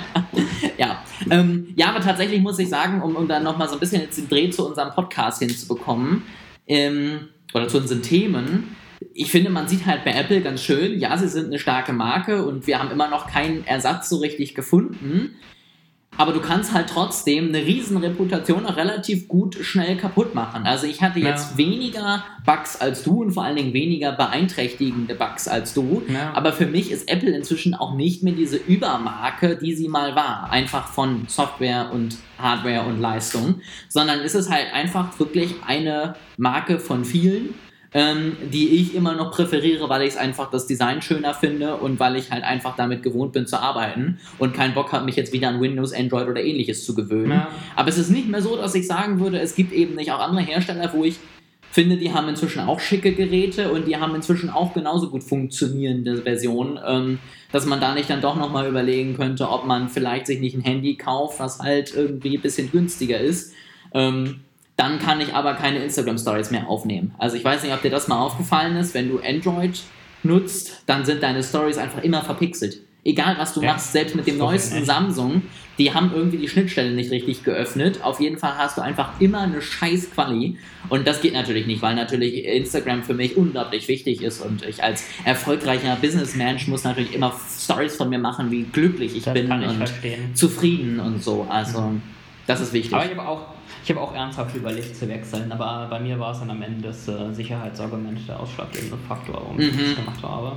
ja. 0.78 1.02
Ähm, 1.30 1.74
ja, 1.76 1.90
aber 1.90 2.00
tatsächlich 2.00 2.40
muss 2.40 2.58
ich 2.58 2.70
sagen, 2.70 3.02
um, 3.02 3.14
um 3.14 3.28
dann 3.28 3.42
nochmal 3.42 3.68
so 3.68 3.74
ein 3.74 3.80
bisschen 3.80 4.00
jetzt 4.00 4.16
den 4.16 4.30
Dreh 4.30 4.48
zu 4.48 4.66
unserem 4.66 4.90
Podcast 4.94 5.40
hinzubekommen, 5.40 6.22
ähm, 6.66 7.28
oder 7.52 7.68
zu 7.68 7.76
unseren 7.76 8.00
Themen, 8.00 8.74
ich 9.14 9.30
finde, 9.30 9.50
man 9.50 9.68
sieht 9.68 9.86
halt 9.86 10.04
bei 10.04 10.12
Apple 10.12 10.40
ganz 10.40 10.62
schön, 10.62 10.98
ja, 10.98 11.16
sie 11.16 11.28
sind 11.28 11.46
eine 11.46 11.58
starke 11.58 11.92
Marke 11.92 12.44
und 12.46 12.66
wir 12.66 12.78
haben 12.78 12.90
immer 12.90 13.08
noch 13.08 13.30
keinen 13.30 13.66
Ersatz 13.66 14.08
so 14.08 14.16
richtig 14.18 14.54
gefunden. 14.54 15.36
Aber 16.18 16.32
du 16.32 16.40
kannst 16.40 16.72
halt 16.72 16.88
trotzdem 16.88 17.48
eine 17.48 17.58
riesen 17.58 17.98
Reputation 17.98 18.64
auch 18.64 18.76
relativ 18.76 19.28
gut 19.28 19.54
schnell 19.60 19.96
kaputt 19.96 20.34
machen. 20.34 20.64
Also 20.64 20.86
ich 20.86 21.02
hatte 21.02 21.20
jetzt 21.20 21.52
ja. 21.52 21.58
weniger 21.58 22.24
Bugs 22.44 22.80
als 22.80 23.02
du 23.02 23.22
und 23.22 23.32
vor 23.32 23.44
allen 23.44 23.56
Dingen 23.56 23.74
weniger 23.74 24.12
beeinträchtigende 24.12 25.14
Bugs 25.14 25.46
als 25.46 25.74
du. 25.74 26.02
Ja. 26.08 26.32
Aber 26.34 26.52
für 26.52 26.66
mich 26.66 26.90
ist 26.90 27.10
Apple 27.10 27.30
inzwischen 27.30 27.74
auch 27.74 27.94
nicht 27.94 28.22
mehr 28.22 28.32
diese 28.32 28.56
Übermarke, 28.56 29.56
die 29.56 29.74
sie 29.74 29.88
mal 29.88 30.16
war. 30.16 30.50
Einfach 30.50 30.88
von 30.88 31.24
Software 31.28 31.90
und 31.92 32.16
Hardware 32.38 32.84
und 32.86 33.00
Leistung. 33.00 33.60
Sondern 33.88 34.20
ist 34.20 34.34
es 34.34 34.50
halt 34.50 34.72
einfach 34.72 35.18
wirklich 35.18 35.54
eine 35.66 36.14
Marke 36.38 36.78
von 36.78 37.04
vielen 37.04 37.54
ähm, 37.96 38.36
die 38.52 38.76
ich 38.76 38.94
immer 38.94 39.14
noch 39.14 39.30
präferiere, 39.30 39.88
weil 39.88 40.02
ich 40.02 40.10
es 40.10 40.16
einfach 40.18 40.50
das 40.50 40.66
Design 40.66 41.00
schöner 41.00 41.32
finde 41.32 41.76
und 41.76 41.98
weil 41.98 42.16
ich 42.16 42.30
halt 42.30 42.44
einfach 42.44 42.76
damit 42.76 43.02
gewohnt 43.02 43.32
bin 43.32 43.46
zu 43.46 43.58
arbeiten 43.58 44.18
und 44.38 44.52
keinen 44.52 44.74
Bock 44.74 44.92
habe, 44.92 45.06
mich 45.06 45.16
jetzt 45.16 45.32
wieder 45.32 45.48
an 45.48 45.62
Windows, 45.62 45.94
Android 45.94 46.28
oder 46.28 46.44
ähnliches 46.44 46.84
zu 46.84 46.94
gewöhnen. 46.94 47.30
Ja. 47.30 47.48
Aber 47.74 47.88
es 47.88 47.96
ist 47.96 48.10
nicht 48.10 48.28
mehr 48.28 48.42
so, 48.42 48.54
dass 48.54 48.74
ich 48.74 48.86
sagen 48.86 49.18
würde, 49.18 49.40
es 49.40 49.54
gibt 49.54 49.72
eben 49.72 49.94
nicht 49.94 50.12
auch 50.12 50.18
andere 50.18 50.42
Hersteller, 50.42 50.92
wo 50.92 51.04
ich 51.04 51.16
finde, 51.70 51.96
die 51.96 52.12
haben 52.12 52.28
inzwischen 52.28 52.60
auch 52.60 52.80
schicke 52.80 53.12
Geräte 53.12 53.72
und 53.72 53.88
die 53.88 53.96
haben 53.96 54.14
inzwischen 54.14 54.50
auch 54.50 54.74
genauso 54.74 55.08
gut 55.08 55.24
funktionierende 55.24 56.20
Versionen, 56.20 56.78
ähm, 56.86 57.18
dass 57.50 57.64
man 57.64 57.80
da 57.80 57.94
nicht 57.94 58.10
dann 58.10 58.20
doch 58.20 58.36
nochmal 58.36 58.68
überlegen 58.68 59.16
könnte, 59.16 59.48
ob 59.48 59.64
man 59.64 59.88
vielleicht 59.88 60.26
sich 60.26 60.38
nicht 60.38 60.54
ein 60.54 60.60
Handy 60.60 60.96
kauft, 60.96 61.40
was 61.40 61.60
halt 61.60 61.94
irgendwie 61.94 62.36
ein 62.36 62.42
bisschen 62.42 62.70
günstiger 62.70 63.18
ist. 63.18 63.54
Ähm, 63.94 64.40
dann 64.76 64.98
kann 64.98 65.20
ich 65.20 65.34
aber 65.34 65.54
keine 65.54 65.78
Instagram 65.78 66.18
Stories 66.18 66.50
mehr 66.50 66.68
aufnehmen. 66.68 67.14
Also 67.18 67.36
ich 67.36 67.44
weiß 67.44 67.62
nicht, 67.62 67.72
ob 67.72 67.82
dir 67.82 67.90
das 67.90 68.08
mal 68.08 68.20
aufgefallen 68.20 68.76
ist, 68.76 68.94
wenn 68.94 69.08
du 69.08 69.18
Android 69.18 69.80
nutzt, 70.22 70.82
dann 70.86 71.04
sind 71.04 71.22
deine 71.22 71.42
Stories 71.42 71.78
einfach 71.78 72.02
immer 72.02 72.22
verpixelt. 72.22 72.82
Egal 73.04 73.36
was 73.38 73.54
du 73.54 73.62
ja, 73.62 73.72
machst, 73.72 73.92
selbst 73.92 74.16
mit 74.16 74.26
dem 74.26 74.36
neuesten 74.36 74.84
Samsung, 74.84 75.42
die 75.78 75.94
haben 75.94 76.10
irgendwie 76.12 76.38
die 76.38 76.48
Schnittstelle 76.48 76.90
nicht 76.90 77.12
richtig 77.12 77.44
geöffnet. 77.44 78.00
Auf 78.02 78.20
jeden 78.20 78.36
Fall 78.36 78.58
hast 78.58 78.78
du 78.78 78.82
einfach 78.82 79.20
immer 79.20 79.42
eine 79.42 79.62
scheiß 79.62 80.10
Quali. 80.10 80.58
Und 80.88 81.06
das 81.06 81.20
geht 81.20 81.32
natürlich 81.32 81.68
nicht, 81.68 81.82
weil 81.82 81.94
natürlich 81.94 82.44
Instagram 82.44 83.04
für 83.04 83.14
mich 83.14 83.36
unglaublich 83.36 83.86
wichtig 83.86 84.22
ist 84.22 84.40
und 84.40 84.64
ich 84.66 84.82
als 84.82 85.04
erfolgreicher 85.24 85.96
Businessmensch 85.96 86.66
muss 86.66 86.82
natürlich 86.82 87.14
immer 87.14 87.32
Stories 87.60 87.94
von 87.94 88.08
mir 88.08 88.18
machen, 88.18 88.50
wie 88.50 88.64
glücklich 88.64 89.16
ich 89.16 89.22
das 89.22 89.34
bin 89.34 89.52
ich 89.52 89.68
und 89.68 89.76
verstehen. 89.76 90.34
zufrieden 90.34 90.98
und 90.98 91.22
so. 91.22 91.46
Also 91.48 91.92
das 92.46 92.60
ist 92.60 92.72
wichtig. 92.72 92.94
Aber 92.94 93.04
ich 93.04 93.16
habe 93.16 93.28
auch 93.28 93.46
ich 93.86 93.90
habe 93.90 94.00
auch 94.00 94.12
ernsthaft 94.14 94.56
überlegt 94.56 94.96
zu 94.96 95.08
wechseln, 95.08 95.52
aber 95.52 95.86
bei 95.88 96.00
mir 96.00 96.18
war 96.18 96.32
es 96.32 96.40
dann 96.40 96.50
am 96.50 96.60
Ende 96.60 96.88
das 96.88 97.06
äh, 97.06 97.32
Sicherheitsargument 97.32 98.18
der 98.26 98.40
ausschlaggebende 98.40 98.96
Faktor, 99.06 99.36
warum 99.36 99.60
ich 99.60 99.72
mhm. 99.72 99.78
das 99.78 99.94
gemacht 99.94 100.22
habe. 100.24 100.56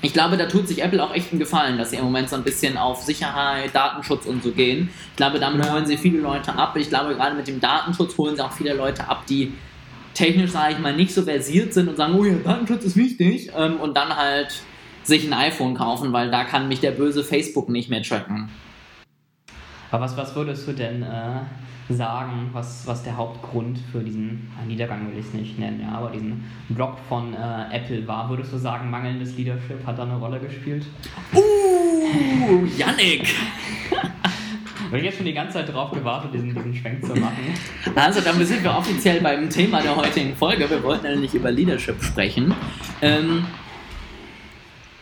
Ich 0.00 0.14
glaube, 0.14 0.38
da 0.38 0.46
tut 0.46 0.66
sich 0.66 0.82
Apple 0.82 1.04
auch 1.04 1.14
echt 1.14 1.32
einen 1.32 1.38
Gefallen, 1.38 1.76
dass 1.76 1.90
sie 1.90 1.96
im 1.96 2.04
Moment 2.04 2.30
so 2.30 2.36
ein 2.36 2.42
bisschen 2.42 2.78
auf 2.78 3.02
Sicherheit, 3.02 3.74
Datenschutz 3.74 4.24
und 4.24 4.42
so 4.42 4.52
gehen. 4.52 4.88
Ich 5.10 5.16
glaube, 5.16 5.38
damit 5.38 5.70
holen 5.70 5.84
sie 5.84 5.98
viele 5.98 6.18
Leute 6.20 6.54
ab. 6.54 6.74
Ich 6.78 6.88
glaube, 6.88 7.14
gerade 7.14 7.36
mit 7.36 7.46
dem 7.46 7.60
Datenschutz 7.60 8.16
holen 8.16 8.36
sie 8.36 8.42
auch 8.42 8.52
viele 8.52 8.72
Leute 8.72 9.06
ab, 9.06 9.26
die 9.26 9.52
technisch, 10.14 10.52
sage 10.52 10.74
ich 10.74 10.78
mal, 10.78 10.96
nicht 10.96 11.12
so 11.12 11.22
versiert 11.22 11.74
sind 11.74 11.88
und 11.88 11.96
sagen, 11.96 12.14
oh 12.14 12.24
ja, 12.24 12.34
Datenschutz 12.36 12.84
ist 12.84 12.96
wichtig. 12.96 13.50
Ähm, 13.54 13.76
und 13.76 13.98
dann 13.98 14.16
halt 14.16 14.62
sich 15.02 15.26
ein 15.26 15.32
iPhone 15.34 15.74
kaufen, 15.74 16.12
weil 16.14 16.30
da 16.30 16.44
kann 16.44 16.68
mich 16.68 16.80
der 16.80 16.92
böse 16.92 17.22
Facebook 17.22 17.68
nicht 17.68 17.90
mehr 17.90 18.02
tracken. 18.02 18.48
Aber 19.94 20.06
was, 20.06 20.16
was 20.16 20.34
würdest 20.34 20.66
du 20.66 20.72
denn 20.72 21.04
äh, 21.04 21.38
sagen, 21.88 22.50
was, 22.52 22.84
was 22.84 23.04
der 23.04 23.16
Hauptgrund 23.16 23.78
für 23.92 24.00
diesen 24.00 24.50
äh, 24.60 24.66
Niedergang 24.66 25.06
will 25.06 25.20
ich 25.20 25.26
es 25.26 25.32
nicht 25.32 25.56
nennen, 25.56 25.82
ja, 25.82 25.96
aber 25.96 26.10
diesen 26.10 26.42
Block 26.70 26.96
von 27.08 27.32
äh, 27.32 27.36
Apple 27.70 28.04
war. 28.08 28.28
Würdest 28.28 28.52
du 28.52 28.58
sagen, 28.58 28.90
mangelndes 28.90 29.36
Leadership 29.36 29.86
hat 29.86 29.96
da 29.96 30.02
eine 30.02 30.16
Rolle 30.16 30.40
gespielt? 30.40 30.84
Uh, 31.32 32.66
Yannick! 32.76 33.28
Ich 34.86 34.98
habe 35.00 35.06
jetzt 35.06 35.16
schon 35.16 35.26
die 35.26 35.32
ganze 35.32 35.54
Zeit 35.54 35.72
drauf 35.72 35.90
gewartet, 35.90 36.32
diesen, 36.34 36.54
diesen 36.54 36.72
Schwenk 36.72 37.04
zu 37.04 37.16
machen. 37.16 37.52
Also, 37.96 38.20
damit 38.20 38.46
sind 38.46 38.62
wir 38.62 38.76
offiziell 38.76 39.20
beim 39.20 39.50
Thema 39.50 39.80
der 39.80 39.96
heutigen 39.96 40.36
Folge. 40.36 40.70
Wir 40.70 40.80
wollten 40.84 41.08
nämlich 41.08 41.34
über 41.34 41.50
Leadership 41.50 42.00
sprechen. 42.00 42.54
Ähm, 43.02 43.44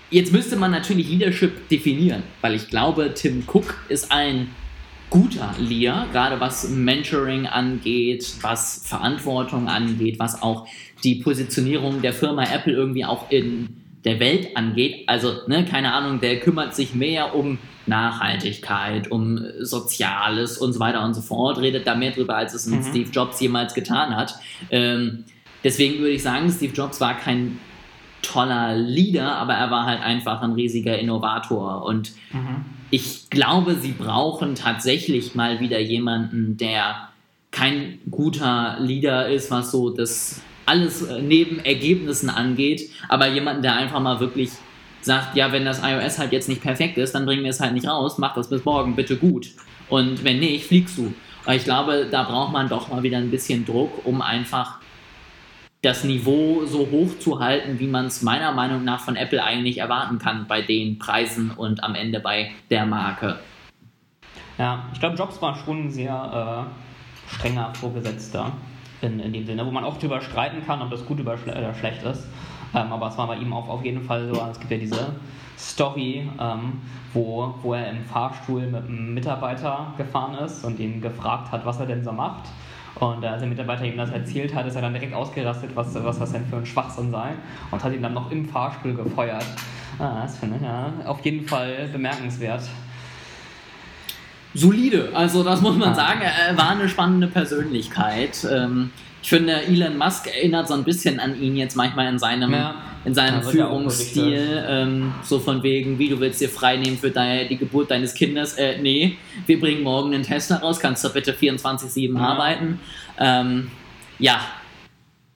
jetzt 0.09 0.33
müsste 0.33 0.57
man 0.57 0.71
natürlich 0.71 1.11
Leadership 1.11 1.69
definieren, 1.69 2.23
weil 2.41 2.55
ich 2.55 2.71
glaube, 2.71 3.13
Tim 3.13 3.43
Cook 3.47 3.75
ist 3.91 4.11
ein 4.11 4.49
guter 5.13 5.55
Lear, 5.59 6.07
gerade 6.11 6.41
was 6.41 6.71
Mentoring 6.71 7.47
angeht, 7.47 8.35
was 8.41 8.83
Verantwortung 8.87 9.69
angeht, 9.69 10.19
was 10.19 10.43
auch 10.43 10.67
die 11.05 11.17
Positionierung 11.17 12.01
der 12.01 12.15
Firma 12.15 12.45
Apple 12.45 12.73
irgendwie 12.73 13.05
auch 13.05 13.31
in 13.31 13.77
der 14.07 14.21
Welt 14.21 14.57
angeht. 14.57 15.05
Also, 15.09 15.35
ne, 15.49 15.67
keine 15.67 15.93
Ahnung, 15.93 16.21
der 16.21 16.41
kümmert 16.41 16.75
sich 16.75 16.95
mehr 16.95 17.35
um 17.35 17.59
Nachhaltigkeit, 17.85 19.11
um 19.11 19.39
Soziales 19.61 20.57
und 20.57 20.73
so 20.73 20.81
weiter 20.81 21.05
und 21.05 21.13
so 21.13 21.21
fort, 21.21 21.59
redet 21.59 21.87
da 21.87 21.95
mehr 21.95 22.13
drüber, 22.13 22.37
als 22.37 22.55
es 22.55 22.67
mhm. 22.67 22.83
Steve 22.83 23.11
Jobs 23.11 23.39
jemals 23.39 23.75
getan 23.75 24.17
hat. 24.17 24.35
Ähm, 24.71 25.25
deswegen 25.63 25.99
würde 25.99 26.13
ich 26.13 26.23
sagen, 26.23 26.51
Steve 26.51 26.73
Jobs 26.73 27.03
war 27.03 27.19
kein 27.19 27.59
toller 28.23 28.77
Leader, 28.77 29.37
aber 29.37 29.55
er 29.55 29.71
war 29.71 29.85
halt 29.85 30.01
einfach 30.01 30.41
ein 30.43 30.53
riesiger 30.53 30.99
Innovator. 30.99 31.85
Und 31.85 32.13
mhm. 32.33 32.65
ich 32.91 33.29
glaube, 33.31 33.75
sie 33.75 33.93
brauchen 33.93 34.55
tatsächlich 34.55 35.35
mal 35.35 35.61
wieder 35.61 35.81
jemanden, 35.81 36.57
der 36.57 37.09
kein 37.51 37.99
guter 38.11 38.77
Leader 38.81 39.29
ist, 39.29 39.51
was 39.51 39.71
so 39.71 39.91
das 39.91 40.41
alles 40.67 41.03
äh, 41.03 41.21
neben 41.21 41.59
Ergebnissen 41.59 42.31
angeht, 42.31 42.91
aber 43.09 43.29
jemanden, 43.29 43.63
der 43.63 43.77
einfach 43.77 44.01
mal 44.01 44.21
wirklich 44.21 44.51
sagt, 45.03 45.37
ja, 45.37 45.53
wenn 45.53 45.65
das 45.65 45.83
iOS 45.83 46.19
halt 46.19 46.33
jetzt 46.33 46.49
nicht 46.49 46.63
perfekt 46.63 46.97
ist, 46.97 47.15
dann 47.15 47.27
bringen 47.27 47.43
wir 47.43 47.51
es 47.51 47.61
halt 47.61 47.75
nicht 47.75 47.89
raus, 47.89 48.19
mach 48.19 48.35
das 48.35 48.49
bis 48.49 48.65
morgen 48.65 48.95
bitte 48.95 49.17
gut. 49.17 49.51
Und 49.89 50.25
wenn 50.25 50.39
nicht, 50.39 50.67
fliegst 50.67 50.97
du. 50.97 51.13
Aber 51.45 51.57
ich 51.57 51.65
glaube, 51.65 52.07
da 52.11 52.23
braucht 52.23 52.53
man 52.53 52.69
doch 52.69 52.89
mal 52.89 53.03
wieder 53.03 53.19
ein 53.19 53.31
bisschen 53.31 53.67
Druck, 53.67 54.07
um 54.07 54.23
einfach 54.23 54.79
das 55.83 56.05
Niveau 56.05 56.65
so 56.65 56.89
hoch 56.91 57.19
zu 57.19 57.41
halten, 57.41 57.81
wie 57.81 57.89
man 57.89 58.07
es 58.07 58.23
meiner 58.23 58.53
Meinung 58.53 58.85
nach 58.85 59.01
von 59.01 59.17
Apple 59.17 59.43
eigentlich 59.43 59.79
erwarten 59.79 60.19
kann 60.19 60.47
bei 60.47 60.63
den 60.63 61.01
Preisen 61.01 61.51
und 61.51 61.83
am 61.83 61.97
Ende 61.97 62.21
bei 62.21 62.53
der 62.71 62.87
Marke. 62.87 63.41
Ja, 64.59 64.85
ich 64.93 65.01
glaube, 65.01 65.17
Jobs 65.17 65.43
war 65.43 65.57
schon 65.57 65.87
ein 65.87 65.91
sehr 65.91 66.69
äh, 66.69 67.35
strenger 67.35 67.75
Vorgesetzter 67.75 68.53
in, 69.01 69.19
in 69.19 69.33
dem 69.33 69.45
Sinne, 69.45 69.67
wo 69.67 69.73
man 69.73 69.83
auch 69.83 69.97
darüber 69.97 70.21
streiten 70.21 70.65
kann, 70.65 70.81
ob 70.83 70.91
das 70.91 71.05
gut 71.05 71.21
oder 71.21 71.37
schlecht 71.75 72.05
ist. 72.05 72.29
Ähm, 72.75 72.93
aber 72.93 73.09
es 73.09 73.19
war 73.19 73.27
bei 73.27 73.37
ihm 73.37 73.53
auch 73.53 73.69
auf 73.69 73.85
jeden 73.85 74.03
Fall 74.03 74.33
so, 74.33 74.41
es 74.51 74.61
gibt 74.61 74.71
ja 74.71 74.79
diese 74.79 75.15
Story, 75.59 76.31
ähm, 76.39 76.81
wo, 77.13 77.55
wo 77.61 77.75
er 77.75 77.91
im 77.91 78.05
Fahrstuhl 78.05 78.63
mit 78.63 78.85
einem 78.85 79.15
Mitarbeiter 79.15 79.95
gefahren 79.99 80.37
ist 80.37 80.65
und 80.65 80.79
ihn 80.79 81.01
gefragt 81.01 81.51
hat, 81.51 81.67
was 81.67 81.81
er 81.81 81.87
denn 81.87 82.05
so 82.05 82.13
macht. 82.13 82.45
Und 82.97 83.25
als 83.25 83.41
der 83.41 83.49
Mitarbeiter 83.49 83.85
ihm 83.85 83.97
das 83.97 84.11
erzählt 84.11 84.55
hat, 84.55 84.67
ist 84.67 84.75
er 84.75 84.83
dann 84.83 84.93
direkt 84.93 85.15
ausgerastet, 85.15 85.71
was, 85.75 85.95
was 85.95 86.19
das 86.19 86.33
denn 86.33 86.47
für 86.47 86.57
ein 86.57 86.67
Schwachsinn 86.67 87.11
sei 87.11 87.31
und 87.71 87.83
hat 87.83 87.93
ihn 87.93 88.03
dann 88.03 88.15
noch 88.15 88.31
im 88.31 88.49
Fahrstuhl 88.49 88.95
gefeuert. 88.95 89.47
Ah, 89.99 90.23
das 90.23 90.39
finde 90.39 90.57
ich 90.57 90.63
ja 90.63 90.93
auf 91.07 91.25
jeden 91.25 91.47
Fall 91.47 91.89
bemerkenswert. 91.91 92.63
Solide, 94.55 95.11
also 95.15 95.43
das 95.43 95.63
muss 95.63 95.77
man 95.77 95.95
sagen. 95.95 96.21
Er 96.21 96.57
war 96.59 96.71
eine 96.71 96.89
spannende 96.89 97.27
Persönlichkeit. 97.27 98.47
Ähm, 98.51 98.91
ich 99.23 99.29
finde, 99.29 99.63
Elon 99.63 99.97
Musk 99.97 100.27
erinnert 100.27 100.67
so 100.67 100.75
ein 100.75 100.83
bisschen 100.83 101.21
an 101.21 101.41
ihn 101.41 101.57
jetzt 101.57 101.77
manchmal 101.77 102.09
in 102.09 102.19
seinem, 102.19 102.53
ja. 102.53 102.75
in 103.05 103.15
seinem 103.15 103.41
ja, 103.43 103.49
Führungsstil. 103.49 104.65
Ähm, 104.69 105.15
so 105.23 105.39
von 105.39 105.63
wegen, 105.63 105.99
wie 106.01 106.09
du 106.09 106.19
willst 106.19 106.41
dir 106.41 106.49
frei 106.49 106.77
nehmen 106.77 106.99
für 106.99 107.11
deine, 107.11 107.49
die 107.49 107.57
Geburt 107.57 107.93
deines 107.93 108.15
Kindes. 108.15 108.55
Äh, 108.55 108.79
nee, 108.83 109.17
wir 109.47 109.61
bringen 109.61 109.85
morgen 109.85 110.13
einen 110.13 110.25
Tesla 110.25 110.57
raus, 110.57 110.81
kannst 110.81 111.05
du 111.05 111.09
bitte 111.11 111.33
24-7 111.33 112.19
ja. 112.19 112.21
arbeiten. 112.21 112.81
Ähm, 113.19 113.71
ja. 114.19 114.41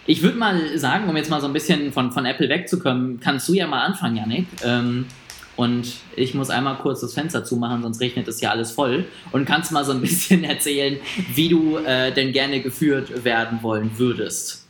Ich 0.04 0.22
würde 0.22 0.36
mal 0.36 0.76
sagen, 0.78 1.08
um 1.08 1.16
jetzt 1.16 1.30
mal 1.30 1.40
so 1.40 1.46
ein 1.46 1.52
bisschen 1.52 1.92
von, 1.92 2.10
von 2.10 2.26
Apple 2.26 2.48
wegzukommen, 2.48 3.20
kannst 3.20 3.48
du 3.48 3.54
ja 3.54 3.68
mal 3.68 3.84
anfangen, 3.84 4.16
Janik. 4.16 4.46
Ähm, 4.64 5.06
und 5.56 5.94
ich 6.14 6.34
muss 6.34 6.50
einmal 6.50 6.76
kurz 6.76 7.00
das 7.00 7.14
Fenster 7.14 7.44
zumachen, 7.44 7.82
sonst 7.82 8.00
regnet 8.00 8.28
es 8.28 8.40
ja 8.40 8.50
alles 8.50 8.70
voll. 8.70 9.06
Und 9.32 9.46
kannst 9.46 9.72
mal 9.72 9.84
so 9.84 9.92
ein 9.92 10.00
bisschen 10.02 10.44
erzählen, 10.44 10.98
wie 11.34 11.48
du 11.48 11.78
äh, 11.78 12.12
denn 12.12 12.32
gerne 12.32 12.60
geführt 12.60 13.24
werden 13.24 13.62
wollen 13.62 13.90
würdest. 13.96 14.66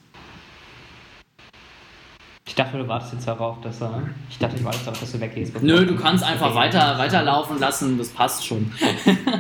Ich 2.48 2.54
dachte, 2.54 2.78
du 2.78 2.88
wartest 2.88 3.12
jetzt 3.14 3.28
darauf, 3.28 3.60
dass 3.60 3.82
er. 3.82 4.08
Ich 4.30 4.38
dachte, 4.38 4.56
ich 4.56 4.64
warte 4.64 4.78
darauf, 4.78 5.00
dass 5.00 5.12
du 5.12 5.20
weggehst. 5.20 5.60
Nö, 5.62 5.84
du 5.84 5.96
kannst 5.96 6.24
einfach 6.24 6.54
weiter, 6.54 6.96
weiterlaufen 6.96 7.58
lassen, 7.58 7.98
das 7.98 8.08
passt 8.08 8.46
schon. 8.46 8.72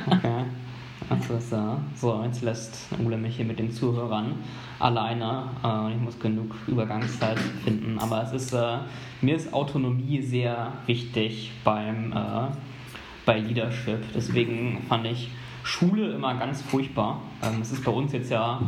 okay. 0.06 0.35
Also 1.08 1.38
so. 1.38 1.78
so, 1.94 2.22
jetzt 2.24 2.42
lässt 2.42 2.88
Ole 3.04 3.16
mich 3.16 3.36
hier 3.36 3.44
mit 3.44 3.58
den 3.58 3.70
Zuhörern 3.70 4.34
alleine. 4.78 5.50
Äh, 5.62 5.94
ich 5.94 6.00
muss 6.00 6.18
genug 6.18 6.54
Übergangszeit 6.66 7.38
finden. 7.64 7.98
Aber 7.98 8.22
es 8.22 8.32
ist, 8.32 8.52
äh, 8.52 8.78
mir 9.20 9.36
ist 9.36 9.52
Autonomie 9.52 10.20
sehr 10.20 10.72
wichtig 10.86 11.52
beim, 11.62 12.12
äh, 12.12 12.48
bei 13.24 13.38
Leadership. 13.38 14.00
Deswegen 14.14 14.82
fand 14.88 15.06
ich 15.06 15.30
Schule 15.62 16.12
immer 16.12 16.34
ganz 16.34 16.62
furchtbar. 16.62 17.20
Ähm, 17.42 17.60
es 17.60 17.72
ist 17.72 17.84
bei 17.84 17.92
uns 17.92 18.12
jetzt 18.12 18.30
ja 18.30 18.60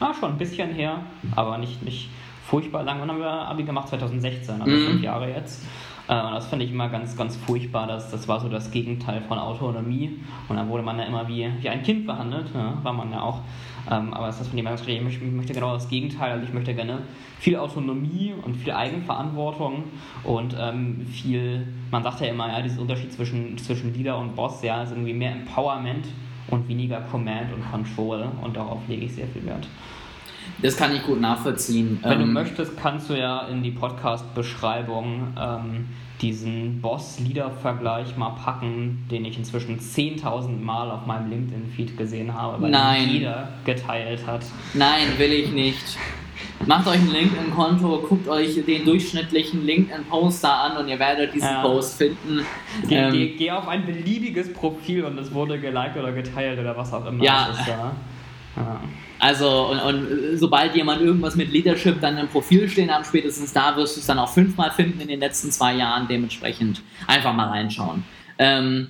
ah, 0.00 0.14
schon 0.14 0.32
ein 0.32 0.38
bisschen 0.38 0.72
her, 0.72 1.00
aber 1.36 1.58
nicht, 1.58 1.82
nicht 1.82 2.10
furchtbar 2.46 2.82
lang. 2.82 3.00
Wann 3.00 3.08
haben 3.08 3.20
wir 3.20 3.30
Abi 3.30 3.62
gemacht? 3.62 3.88
2016, 3.88 4.60
also 4.60 4.76
mhm. 4.76 4.86
fünf 4.86 5.02
Jahre 5.02 5.30
jetzt. 5.30 5.64
Äh, 6.10 6.32
das 6.32 6.48
fand 6.48 6.60
ich 6.60 6.72
immer 6.72 6.88
ganz, 6.88 7.16
ganz 7.16 7.36
furchtbar. 7.36 7.86
Das, 7.86 8.10
das 8.10 8.26
war 8.26 8.40
so 8.40 8.48
das 8.48 8.72
Gegenteil 8.72 9.22
von 9.22 9.38
Autonomie. 9.38 10.18
Und 10.48 10.56
dann 10.56 10.68
wurde 10.68 10.82
man 10.82 10.98
ja 10.98 11.04
immer 11.04 11.28
wie, 11.28 11.48
wie 11.60 11.68
ein 11.68 11.84
Kind 11.84 12.04
behandelt, 12.04 12.46
ja, 12.52 12.76
war 12.82 12.92
man 12.92 13.12
ja 13.12 13.22
auch. 13.22 13.40
Ähm, 13.88 14.12
aber 14.12 14.26
das 14.26 14.40
ist 14.40 14.48
von 14.48 14.56
dem 14.56 14.66
ganz 14.66 14.80
ich 14.86 15.00
möchte, 15.00 15.24
ich 15.24 15.30
möchte 15.30 15.52
genau 15.52 15.72
das 15.72 15.88
Gegenteil. 15.88 16.32
Also 16.32 16.44
ich 16.44 16.52
möchte 16.52 16.74
gerne 16.74 17.02
viel 17.38 17.56
Autonomie 17.56 18.34
und 18.44 18.56
viel 18.56 18.72
Eigenverantwortung 18.72 19.84
und 20.24 20.56
ähm, 20.58 21.06
viel, 21.06 21.68
man 21.92 22.02
sagt 22.02 22.20
ja 22.20 22.26
immer, 22.26 22.48
ja, 22.48 22.60
dieser 22.60 22.80
Unterschied 22.80 23.12
zwischen, 23.12 23.56
zwischen 23.56 23.94
Leader 23.94 24.18
und 24.18 24.34
Boss, 24.34 24.62
ja, 24.62 24.82
ist 24.82 24.90
irgendwie 24.90 25.14
mehr 25.14 25.30
Empowerment 25.30 26.08
und 26.48 26.68
weniger 26.68 27.02
Command 27.02 27.52
und 27.54 27.70
Control. 27.70 28.28
Und 28.42 28.56
darauf 28.56 28.80
lege 28.88 29.04
ich 29.04 29.14
sehr 29.14 29.28
viel 29.28 29.46
Wert. 29.46 29.68
Das 30.62 30.76
kann 30.76 30.94
ich 30.94 31.02
gut 31.04 31.20
nachvollziehen. 31.20 31.98
Wenn 32.02 32.20
ähm, 32.20 32.26
du 32.26 32.26
möchtest, 32.26 32.76
kannst 32.76 33.10
du 33.10 33.14
ja 33.14 33.46
in 33.48 33.62
die 33.62 33.70
Podcast-Beschreibung 33.70 35.34
ähm, 35.38 35.88
diesen 36.20 36.80
Boss-Leader-Vergleich 36.80 38.16
mal 38.16 38.30
packen, 38.30 39.06
den 39.10 39.24
ich 39.24 39.38
inzwischen 39.38 39.78
10.000 39.78 40.60
Mal 40.60 40.90
auf 40.90 41.06
meinem 41.06 41.30
LinkedIn-Feed 41.30 41.96
gesehen 41.96 42.34
habe, 42.34 42.62
weil 42.62 42.70
Nein. 42.70 43.08
jeder 43.08 43.48
geteilt 43.64 44.26
hat. 44.26 44.44
Nein, 44.74 45.06
will 45.18 45.32
ich 45.32 45.50
nicht. 45.50 45.96
Macht 46.66 46.86
euch 46.86 46.98
ein 46.98 47.10
LinkedIn-Konto, 47.10 48.04
guckt 48.06 48.28
euch 48.28 48.62
den 48.64 48.84
durchschnittlichen 48.84 49.64
LinkedIn-Poster 49.64 50.52
an 50.52 50.76
und 50.76 50.88
ihr 50.88 50.98
werdet 50.98 51.34
diesen 51.34 51.48
ja. 51.48 51.62
Post 51.62 51.96
finden. 51.96 52.44
Geh, 52.86 52.96
ähm, 52.96 53.12
geh, 53.12 53.28
geh, 53.36 53.50
auf 53.50 53.66
ein 53.66 53.86
beliebiges 53.86 54.52
Profil 54.52 55.04
und 55.04 55.18
es 55.18 55.32
wurde 55.32 55.58
geliked 55.58 55.96
oder 55.96 56.12
geteilt 56.12 56.58
oder 56.58 56.76
was 56.76 56.92
auch 56.92 57.06
immer. 57.06 57.24
Ja. 57.24 57.46
Ist, 57.46 57.66
ja. 57.66 57.92
ja. 58.56 58.80
Also, 59.20 59.66
und, 59.66 59.80
und, 59.80 60.38
sobald 60.38 60.74
jemand 60.74 61.02
irgendwas 61.02 61.36
mit 61.36 61.52
Leadership 61.52 62.00
dann 62.00 62.16
im 62.18 62.28
Profil 62.28 62.68
stehen 62.68 62.90
hat, 62.90 63.06
spätestens 63.06 63.52
da 63.52 63.76
wirst 63.76 63.96
du 63.96 64.00
es 64.00 64.06
dann 64.06 64.18
auch 64.18 64.32
fünfmal 64.32 64.70
finden 64.70 65.00
in 65.00 65.08
den 65.08 65.20
letzten 65.20 65.52
zwei 65.52 65.74
Jahren. 65.74 66.08
Dementsprechend 66.08 66.82
einfach 67.06 67.34
mal 67.34 67.48
reinschauen. 67.48 68.02
Ähm, 68.38 68.88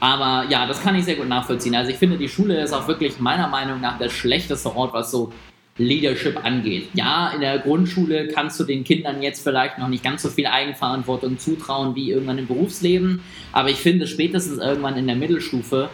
aber 0.00 0.46
ja, 0.50 0.66
das 0.66 0.82
kann 0.82 0.96
ich 0.96 1.04
sehr 1.04 1.14
gut 1.14 1.28
nachvollziehen. 1.28 1.74
Also 1.76 1.90
ich 1.90 1.98
finde, 1.98 2.16
die 2.16 2.28
Schule 2.28 2.60
ist 2.60 2.72
auch 2.72 2.88
wirklich 2.88 3.20
meiner 3.20 3.48
Meinung 3.48 3.80
nach 3.80 3.98
der 3.98 4.08
schlechteste 4.08 4.74
Ort, 4.74 4.92
was 4.92 5.10
so 5.10 5.32
Leadership 5.80 6.44
angeht. 6.44 6.88
Ja, 6.94 7.30
in 7.34 7.40
der 7.40 7.58
Grundschule 7.58 8.28
kannst 8.28 8.60
du 8.60 8.64
den 8.64 8.84
Kindern 8.84 9.22
jetzt 9.22 9.42
vielleicht 9.42 9.78
noch 9.78 9.88
nicht 9.88 10.04
ganz 10.04 10.22
so 10.22 10.28
viel 10.28 10.46
Eigenverantwortung 10.46 11.38
zutrauen 11.38 11.94
wie 11.94 12.10
irgendwann 12.10 12.38
im 12.38 12.46
Berufsleben, 12.46 13.22
aber 13.52 13.70
ich 13.70 13.78
finde 13.78 14.06
spätestens 14.06 14.58
irgendwann 14.58 14.96
in 14.96 15.06
der 15.06 15.16
Mittelstufe 15.16 15.88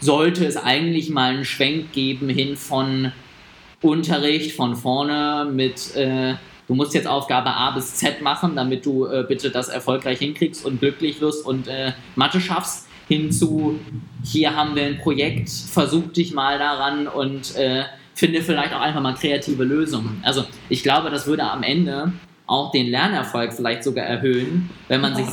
sollte 0.00 0.46
es 0.46 0.56
eigentlich 0.56 1.10
mal 1.10 1.34
einen 1.34 1.44
Schwenk 1.44 1.92
geben 1.92 2.28
hin 2.28 2.56
von 2.56 3.12
Unterricht 3.82 4.52
von 4.52 4.76
vorne 4.76 5.48
mit, 5.50 5.94
äh, 5.96 6.34
du 6.66 6.74
musst 6.74 6.94
jetzt 6.94 7.06
Aufgabe 7.06 7.50
A 7.50 7.70
bis 7.70 7.94
Z 7.94 8.22
machen, 8.22 8.56
damit 8.56 8.84
du 8.86 9.06
äh, 9.06 9.24
bitte 9.26 9.50
das 9.50 9.68
erfolgreich 9.68 10.18
hinkriegst 10.18 10.64
und 10.64 10.80
glücklich 10.80 11.20
wirst 11.20 11.44
und 11.46 11.68
äh, 11.68 11.92
Mathe 12.14 12.40
schaffst, 12.40 12.86
hinzu, 13.08 13.78
hier 14.24 14.56
haben 14.56 14.74
wir 14.74 14.84
ein 14.84 14.98
Projekt, 14.98 15.48
versuch 15.48 16.12
dich 16.12 16.34
mal 16.34 16.58
daran 16.58 17.06
und 17.06 17.54
äh, 17.56 17.84
finde 18.14 18.42
vielleicht 18.42 18.74
auch 18.74 18.80
einfach 18.80 19.00
mal 19.00 19.14
kreative 19.14 19.62
Lösungen. 19.62 20.20
Also 20.24 20.44
ich 20.68 20.82
glaube, 20.82 21.10
das 21.10 21.26
würde 21.26 21.44
am 21.44 21.62
Ende 21.62 22.12
auch 22.46 22.72
den 22.72 22.88
Lernerfolg 22.88 23.52
vielleicht 23.52 23.84
sogar 23.84 24.06
erhöhen, 24.06 24.70
wenn 24.88 25.00
man 25.00 25.14
sich 25.14 25.26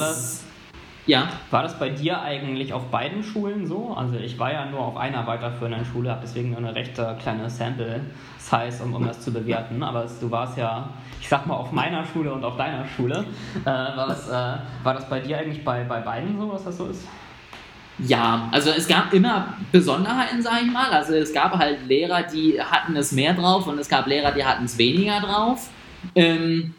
ja. 1.05 1.29
War 1.51 1.63
das 1.63 1.77
bei 1.77 1.89
dir 1.89 2.21
eigentlich 2.21 2.73
auf 2.73 2.89
beiden 2.89 3.23
Schulen 3.23 3.67
so? 3.67 3.93
Also 3.95 4.15
ich 4.15 4.39
war 4.39 4.53
ja 4.53 4.65
nur 4.65 4.79
auf 4.79 4.97
einer 4.97 5.25
weiterführenden 5.27 5.85
Schule, 5.85 6.11
habe 6.11 6.21
deswegen 6.23 6.51
nur 6.51 6.59
eine 6.59 6.75
recht 6.75 6.97
äh, 6.97 7.13
kleine 7.21 7.49
Sample-Size, 7.49 8.83
um, 8.83 8.93
um 8.93 9.05
das 9.05 9.21
zu 9.21 9.33
bewerten. 9.33 9.83
Aber 9.83 10.05
du 10.19 10.31
warst 10.31 10.57
ja, 10.57 10.89
ich 11.19 11.27
sag 11.27 11.45
mal, 11.45 11.55
auf 11.55 11.71
meiner 11.71 12.05
Schule 12.05 12.33
und 12.33 12.43
auf 12.43 12.57
deiner 12.57 12.85
Schule. 12.87 13.25
Äh, 13.63 13.65
war, 13.65 14.07
das, 14.07 14.29
äh, 14.29 14.57
war 14.83 14.93
das 14.93 15.09
bei 15.09 15.19
dir 15.19 15.37
eigentlich 15.37 15.63
bei, 15.63 15.83
bei 15.83 15.99
beiden 15.99 16.39
so, 16.39 16.51
was 16.51 16.63
das 16.63 16.77
so 16.77 16.87
ist? 16.87 17.07
Ja, 17.99 18.49
also 18.51 18.71
es 18.71 18.87
gab 18.87 19.13
immer 19.13 19.53
Besonderheiten, 19.71 20.41
sage 20.41 20.65
ich 20.65 20.71
mal. 20.71 20.89
Also 20.89 21.13
es 21.13 21.33
gab 21.33 21.57
halt 21.57 21.85
Lehrer, 21.87 22.23
die 22.23 22.59
hatten 22.59 22.95
es 22.95 23.11
mehr 23.11 23.33
drauf 23.33 23.67
und 23.67 23.77
es 23.77 23.87
gab 23.87 24.07
Lehrer, 24.07 24.31
die 24.31 24.43
hatten 24.43 24.65
es 24.65 24.77
weniger 24.77 25.19
drauf. 25.19 25.69
Ähm, 26.15 26.73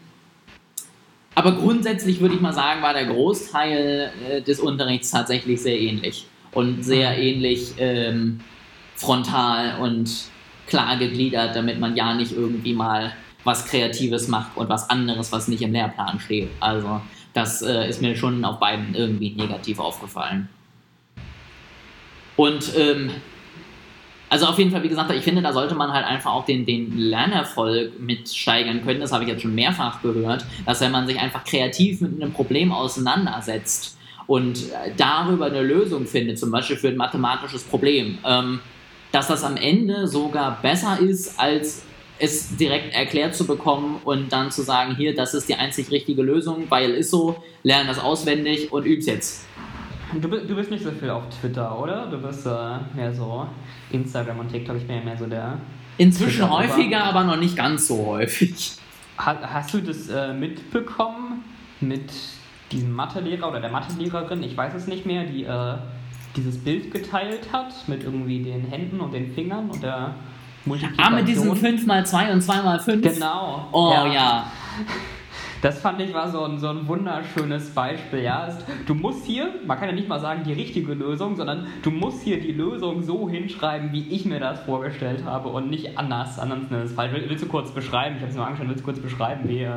aber 1.35 1.51
grundsätzlich 1.51 2.21
würde 2.21 2.35
ich 2.35 2.41
mal 2.41 2.53
sagen, 2.53 2.81
war 2.81 2.93
der 2.93 3.05
Großteil 3.05 4.11
äh, 4.29 4.41
des 4.41 4.59
Unterrichts 4.59 5.11
tatsächlich 5.11 5.61
sehr 5.61 5.79
ähnlich 5.79 6.25
und 6.51 6.83
sehr 6.83 7.11
mhm. 7.11 7.21
ähnlich 7.21 7.73
ähm, 7.77 8.39
frontal 8.95 9.79
und 9.81 10.09
klar 10.67 10.97
gegliedert, 10.97 11.55
damit 11.55 11.79
man 11.79 11.95
ja 11.95 12.13
nicht 12.13 12.31
irgendwie 12.31 12.73
mal 12.73 13.13
was 13.43 13.65
Kreatives 13.65 14.27
macht 14.27 14.57
und 14.57 14.69
was 14.69 14.89
anderes, 14.89 15.31
was 15.31 15.47
nicht 15.47 15.61
im 15.61 15.73
Lehrplan 15.73 16.19
steht. 16.19 16.49
Also 16.59 17.01
das 17.33 17.61
äh, 17.61 17.87
ist 17.89 18.01
mir 18.01 18.15
schon 18.15 18.43
auf 18.45 18.59
beiden 18.59 18.95
irgendwie 18.95 19.31
negativ 19.35 19.79
aufgefallen. 19.79 20.49
Und 22.37 22.71
ähm, 22.77 23.11
Also 24.35 24.47
auf 24.47 24.59
jeden 24.59 24.69
Fall, 24.69 24.83
wie 24.83 24.89
gesagt, 24.89 25.09
ich 25.13 25.23
finde, 25.23 25.41
da 25.41 25.53
sollte 25.53 25.75
man 25.75 25.93
halt 25.93 26.05
einfach 26.05 26.33
auch 26.33 26.43
den, 26.43 26.65
den 26.65 26.97
Lernerfolg 26.97 27.97
mit 28.01 28.27
steigern 28.27 28.83
können. 28.83 28.99
Das 28.99 29.13
habe 29.13 29.23
ich 29.23 29.29
jetzt 29.29 29.43
schon 29.43 29.55
mehrfach 29.55 30.01
gehört, 30.01 30.45
dass 30.65 30.81
wenn 30.81 30.91
man 30.91 31.07
sich 31.07 31.17
einfach 31.17 31.45
kreativ 31.45 32.01
mit 32.01 32.21
einem 32.21 32.33
Problem 32.33 32.73
auseinandersetzt 32.73 33.97
und 34.27 34.59
darüber 34.97 35.45
eine 35.45 35.61
Lösung 35.61 36.05
findet, 36.05 36.37
zum 36.37 36.51
Beispiel 36.51 36.75
für 36.75 36.89
ein 36.89 36.97
mathematisches 36.97 37.63
Problem, 37.63 38.17
ähm, 38.25 38.59
dass 39.13 39.29
das 39.29 39.45
am 39.45 39.55
Ende 39.55 40.05
sogar 40.05 40.61
besser 40.61 40.99
ist, 40.99 41.39
als 41.39 41.85
es 42.19 42.57
direkt 42.57 42.93
erklärt 42.93 43.35
zu 43.35 43.47
bekommen 43.47 44.01
und 44.03 44.33
dann 44.33 44.51
zu 44.51 44.63
sagen, 44.63 44.97
hier, 44.97 45.15
das 45.15 45.33
ist 45.33 45.47
die 45.47 45.55
einzig 45.55 45.91
richtige 45.91 46.21
Lösung, 46.21 46.65
weil 46.67 46.91
ist 46.91 47.09
so, 47.09 47.41
lerne 47.63 47.87
das 47.87 47.99
auswendig 47.99 48.73
und 48.73 48.85
üb's 48.85 49.05
jetzt. 49.05 49.45
Du, 50.13 50.27
du 50.27 50.55
bist 50.55 50.71
nicht 50.71 50.83
so 50.83 50.91
viel 50.91 51.09
auf 51.09 51.23
Twitter, 51.29 51.77
oder? 51.77 52.07
Du 52.07 52.17
bist 52.17 52.45
äh, 52.45 52.49
mehr 52.95 53.13
so 53.13 53.47
Instagram 53.91 54.39
und 54.39 54.49
TikTok, 54.49 54.77
ich 54.77 54.87
bin 54.87 54.97
ja 54.97 55.03
mehr 55.03 55.17
so 55.17 55.25
der. 55.25 55.57
Inzwischen 55.97 56.49
häufiger, 56.49 57.03
aber 57.03 57.23
noch 57.23 57.37
nicht 57.37 57.55
ganz 57.55 57.87
so 57.87 58.05
häufig. 58.05 58.73
Hast, 59.17 59.39
hast 59.41 59.73
du 59.73 59.79
das 59.79 60.09
äh, 60.09 60.33
mitbekommen 60.33 61.43
mit 61.79 62.11
diesem 62.71 62.91
Mathelehrer 62.91 63.49
oder 63.49 63.61
der 63.61 63.71
Mathelehrerin, 63.71 64.43
ich 64.43 64.55
weiß 64.57 64.73
es 64.73 64.87
nicht 64.87 65.05
mehr, 65.05 65.23
die 65.23 65.45
äh, 65.45 65.75
dieses 66.35 66.57
Bild 66.57 66.91
geteilt 66.91 67.51
hat 67.51 67.87
mit 67.87 68.03
irgendwie 68.03 68.43
den 68.43 68.65
Händen 68.65 68.99
und 68.99 69.13
den 69.13 69.33
Fingern 69.33 69.69
und 69.69 69.81
der 69.81 70.15
Multiplikation. 70.65 71.13
Ah, 71.13 71.15
mit 71.15 71.27
diesem 71.27 71.53
5x2 71.53 72.33
und 72.33 72.43
2x5? 72.43 73.01
Genau. 73.01 73.67
Oh 73.71 73.91
ja. 73.93 74.13
ja. 74.13 74.51
Das 75.61 75.79
fand 75.79 76.01
ich 76.01 76.13
war 76.13 76.29
so 76.29 76.43
ein, 76.43 76.59
so 76.59 76.69
ein 76.69 76.87
wunderschönes 76.87 77.69
Beispiel. 77.71 78.19
Ja? 78.19 78.49
Du 78.85 78.93
musst 78.93 79.25
hier, 79.25 79.49
man 79.65 79.79
kann 79.79 79.89
ja 79.89 79.95
nicht 79.95 80.07
mal 80.07 80.19
sagen 80.19 80.43
die 80.45 80.53
richtige 80.53 80.93
Lösung, 80.93 81.35
sondern 81.35 81.67
du 81.81 81.91
musst 81.91 82.23
hier 82.23 82.39
die 82.39 82.51
Lösung 82.51 83.03
so 83.03 83.29
hinschreiben, 83.29 83.91
wie 83.91 84.07
ich 84.09 84.25
mir 84.25 84.39
das 84.39 84.59
vorgestellt 84.61 85.23
habe 85.25 85.49
und 85.49 85.69
nicht 85.69 85.97
anders. 85.97 86.39
Ansonsten 86.39 86.75
ist 86.75 86.91
es 86.91 86.93
falsch. 86.93 87.13
Willst 87.27 87.43
du 87.43 87.47
kurz 87.47 87.71
beschreiben? 87.71 88.15
Ich 88.15 88.21
habe 88.21 88.31
es 88.31 88.35
nur 88.35 88.45
angeschaut, 88.45 88.67
willst 88.67 88.81
du 88.81 88.85
kurz 88.85 88.99
beschreiben, 88.99 89.47
wie, 89.47 89.61
äh, 89.61 89.71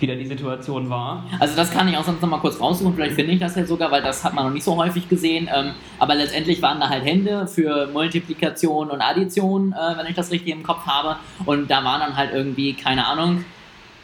wie 0.00 0.06
da 0.06 0.14
die 0.14 0.26
Situation 0.26 0.90
war? 0.90 1.24
Also 1.38 1.56
das 1.56 1.70
kann 1.70 1.88
ich 1.88 1.96
auch 1.96 2.04
sonst 2.04 2.22
noch 2.22 2.28
mal 2.28 2.40
kurz 2.40 2.60
raussuchen. 2.60 2.94
Vielleicht 2.94 3.14
finde 3.14 3.32
ich 3.32 3.40
das 3.40 3.54
ja 3.54 3.64
sogar, 3.64 3.90
weil 3.90 4.02
das 4.02 4.24
hat 4.24 4.34
man 4.34 4.46
noch 4.46 4.52
nicht 4.52 4.64
so 4.64 4.76
häufig 4.76 5.08
gesehen. 5.08 5.48
Ähm, 5.54 5.72
aber 5.98 6.14
letztendlich 6.14 6.60
waren 6.62 6.80
da 6.80 6.88
halt 6.88 7.04
Hände 7.04 7.46
für 7.46 7.88
Multiplikation 7.92 8.90
und 8.90 9.00
Addition, 9.00 9.72
äh, 9.72 9.98
wenn 9.98 10.06
ich 10.06 10.14
das 10.14 10.30
richtig 10.30 10.52
im 10.52 10.62
Kopf 10.62 10.86
habe. 10.86 11.16
Und 11.44 11.70
da 11.70 11.84
waren 11.84 12.00
dann 12.00 12.16
halt 12.16 12.32
irgendwie, 12.32 12.74
keine 12.74 13.06
Ahnung, 13.06 13.44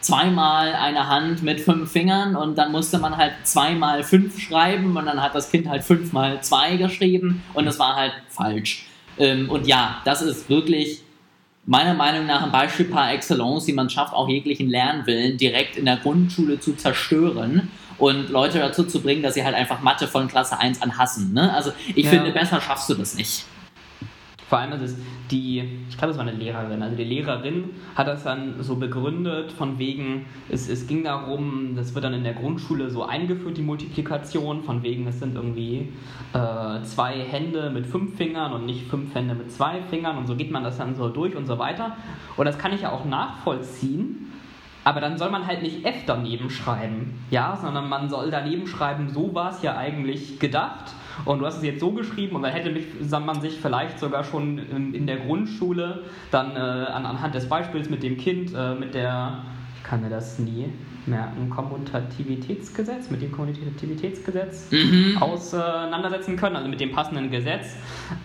zweimal 0.05 0.75
eine 0.75 1.09
Hand 1.09 1.43
mit 1.43 1.63
fünf 1.63 1.91
Fingern 1.91 2.37
und 2.37 2.59
dann 2.59 2.71
musste 2.71 2.99
man 2.99 3.17
halt 3.17 3.33
zweimal 3.45 4.03
fünf 4.03 4.39
schreiben 4.39 4.95
und 4.97 5.07
dann 5.07 5.23
hat 5.23 5.35
das 5.35 5.51
Kind 5.51 5.67
halt 5.67 5.83
fünfmal 5.83 6.43
zwei 6.43 6.77
geschrieben 6.77 7.43
und 7.55 7.67
es 7.67 7.79
war 7.79 7.97
halt 7.97 8.13
falsch. 8.29 8.85
Ähm, 9.19 9.49
und 9.49 9.67
ja, 9.67 10.03
das 10.05 10.21
ist 10.21 10.51
wirklich 10.51 11.01
meiner 11.65 11.95
Meinung 11.95 12.27
nach 12.27 12.43
ein 12.43 12.53
Beispiel 12.53 12.85
par 12.85 13.13
excellence, 13.15 13.67
wie 13.67 13.73
man 13.73 13.89
schafft, 13.89 14.13
auch 14.13 14.29
jeglichen 14.29 14.69
Lernwillen 14.69 15.39
direkt 15.39 15.79
in 15.79 15.87
der 15.87 15.97
Grundschule 15.97 16.61
zu 16.61 16.75
zerstören 16.75 17.71
und 17.97 18.29
Leute 18.29 18.59
dazu 18.59 18.85
zu 18.85 19.01
bringen, 19.01 19.23
dass 19.23 19.33
sie 19.33 19.45
halt 19.45 19.55
einfach 19.55 19.81
Mathe 19.81 20.07
von 20.07 20.29
Klasse 20.29 20.59
1 20.59 20.83
an 20.83 20.99
hassen. 20.99 21.33
Ne? 21.33 21.51
Also 21.51 21.73
ich 21.95 22.05
ja. 22.05 22.11
finde, 22.11 22.31
besser 22.33 22.61
schaffst 22.61 22.91
du 22.91 22.95
das 22.95 23.15
nicht. 23.15 23.47
Vor 24.49 24.59
allem 24.59 24.73
ist 24.73 24.83
es 24.83 24.97
die, 25.31 25.65
ich 25.89 25.97
glaube, 25.97 26.13
es 26.13 26.19
war 26.19 26.27
eine 26.27 26.37
Lehrerin, 26.37 26.83
also 26.83 26.97
die 26.97 27.05
Lehrerin 27.05 27.71
hat 27.95 28.07
das 28.07 28.25
dann 28.25 28.63
so 28.63 28.77
begründet, 28.77 29.53
von 29.53 29.79
wegen, 29.79 30.27
es, 30.51 30.69
es 30.69 30.87
ging 30.87 31.03
darum, 31.03 31.75
das 31.77 31.95
wird 31.95 32.05
dann 32.05 32.13
in 32.13 32.25
der 32.25 32.35
Grundschule 32.35 32.91
so 32.91 33.05
eingeführt, 33.05 33.57
die 33.57 33.63
Multiplikation, 33.63 34.63
von 34.63 34.83
wegen, 34.83 35.07
es 35.07 35.19
sind 35.19 35.35
irgendwie 35.35 35.93
äh, 36.35 36.83
zwei 36.83 37.21
Hände 37.21 37.71
mit 37.71 37.87
fünf 37.87 38.17
Fingern 38.17 38.53
und 38.53 38.67
nicht 38.67 38.87
fünf 38.89 39.15
Hände 39.15 39.35
mit 39.35 39.51
zwei 39.51 39.81
Fingern 39.83 40.19
und 40.19 40.27
so 40.27 40.37
geht 40.37 40.51
man 40.51 40.63
das 40.63 40.77
dann 40.77 40.95
so 40.95 41.09
durch 41.09 41.35
und 41.37 41.47
so 41.47 41.59
weiter. 41.59 41.97
Und 42.37 42.45
das 42.45 42.59
kann 42.59 42.73
ich 42.73 42.83
ja 42.83 42.93
auch 42.93 43.05
nachvollziehen, 43.05 44.24
aber 44.85 45.01
dann 45.01 45.19
soll 45.19 45.31
man 45.31 45.47
halt 45.47 45.63
nicht 45.63 45.85
F 45.85 46.05
daneben 46.07 46.51
schreiben, 46.51 47.19
ja, 47.31 47.59
sondern 47.61 47.89
man 47.89 48.09
soll 48.09 48.31
daneben 48.31 48.67
schreiben, 48.67 49.09
so 49.09 49.35
war 49.35 49.51
es 49.51 49.63
ja 49.63 49.77
eigentlich 49.77 50.39
gedacht. 50.39 50.93
Und 51.25 51.39
du 51.39 51.47
hast 51.47 51.59
es 51.59 51.63
jetzt 51.63 51.81
so 51.81 51.93
geschrieben 51.93 52.37
und 52.37 52.43
dann 52.43 52.53
hätte 52.53 52.75
man 53.21 53.41
sich 53.41 53.59
vielleicht 53.61 53.99
sogar 53.99 54.25
schon 54.25 54.59
in 54.93 55.07
der 55.07 55.19
Grundschule 55.19 56.03
dann 56.33 56.57
äh, 56.57 56.59
anhand 56.59 57.35
des 57.35 57.49
Beispiels 57.49 57.89
mit 57.89 58.03
dem 58.03 58.17
Kind, 58.17 58.53
äh, 58.53 58.75
mit 58.75 58.95
der, 58.95 59.39
ich 59.77 59.85
kann 59.85 60.03
mir 60.03 60.11
das 60.11 60.39
nie 60.41 60.71
merken, 61.07 61.51
Kommutativitätsgesetz, 61.51 63.11
mit 63.11 63.23
dem 63.23 63.33
Kommutativitätsgesetz 63.33 64.71
mhm. 64.71 65.19
auseinandersetzen 65.21 66.37
können, 66.37 66.57
also 66.57 66.69
mit 66.69 66.81
dem 66.81 66.93
passenden 66.93 67.31
Gesetz. 67.31 67.77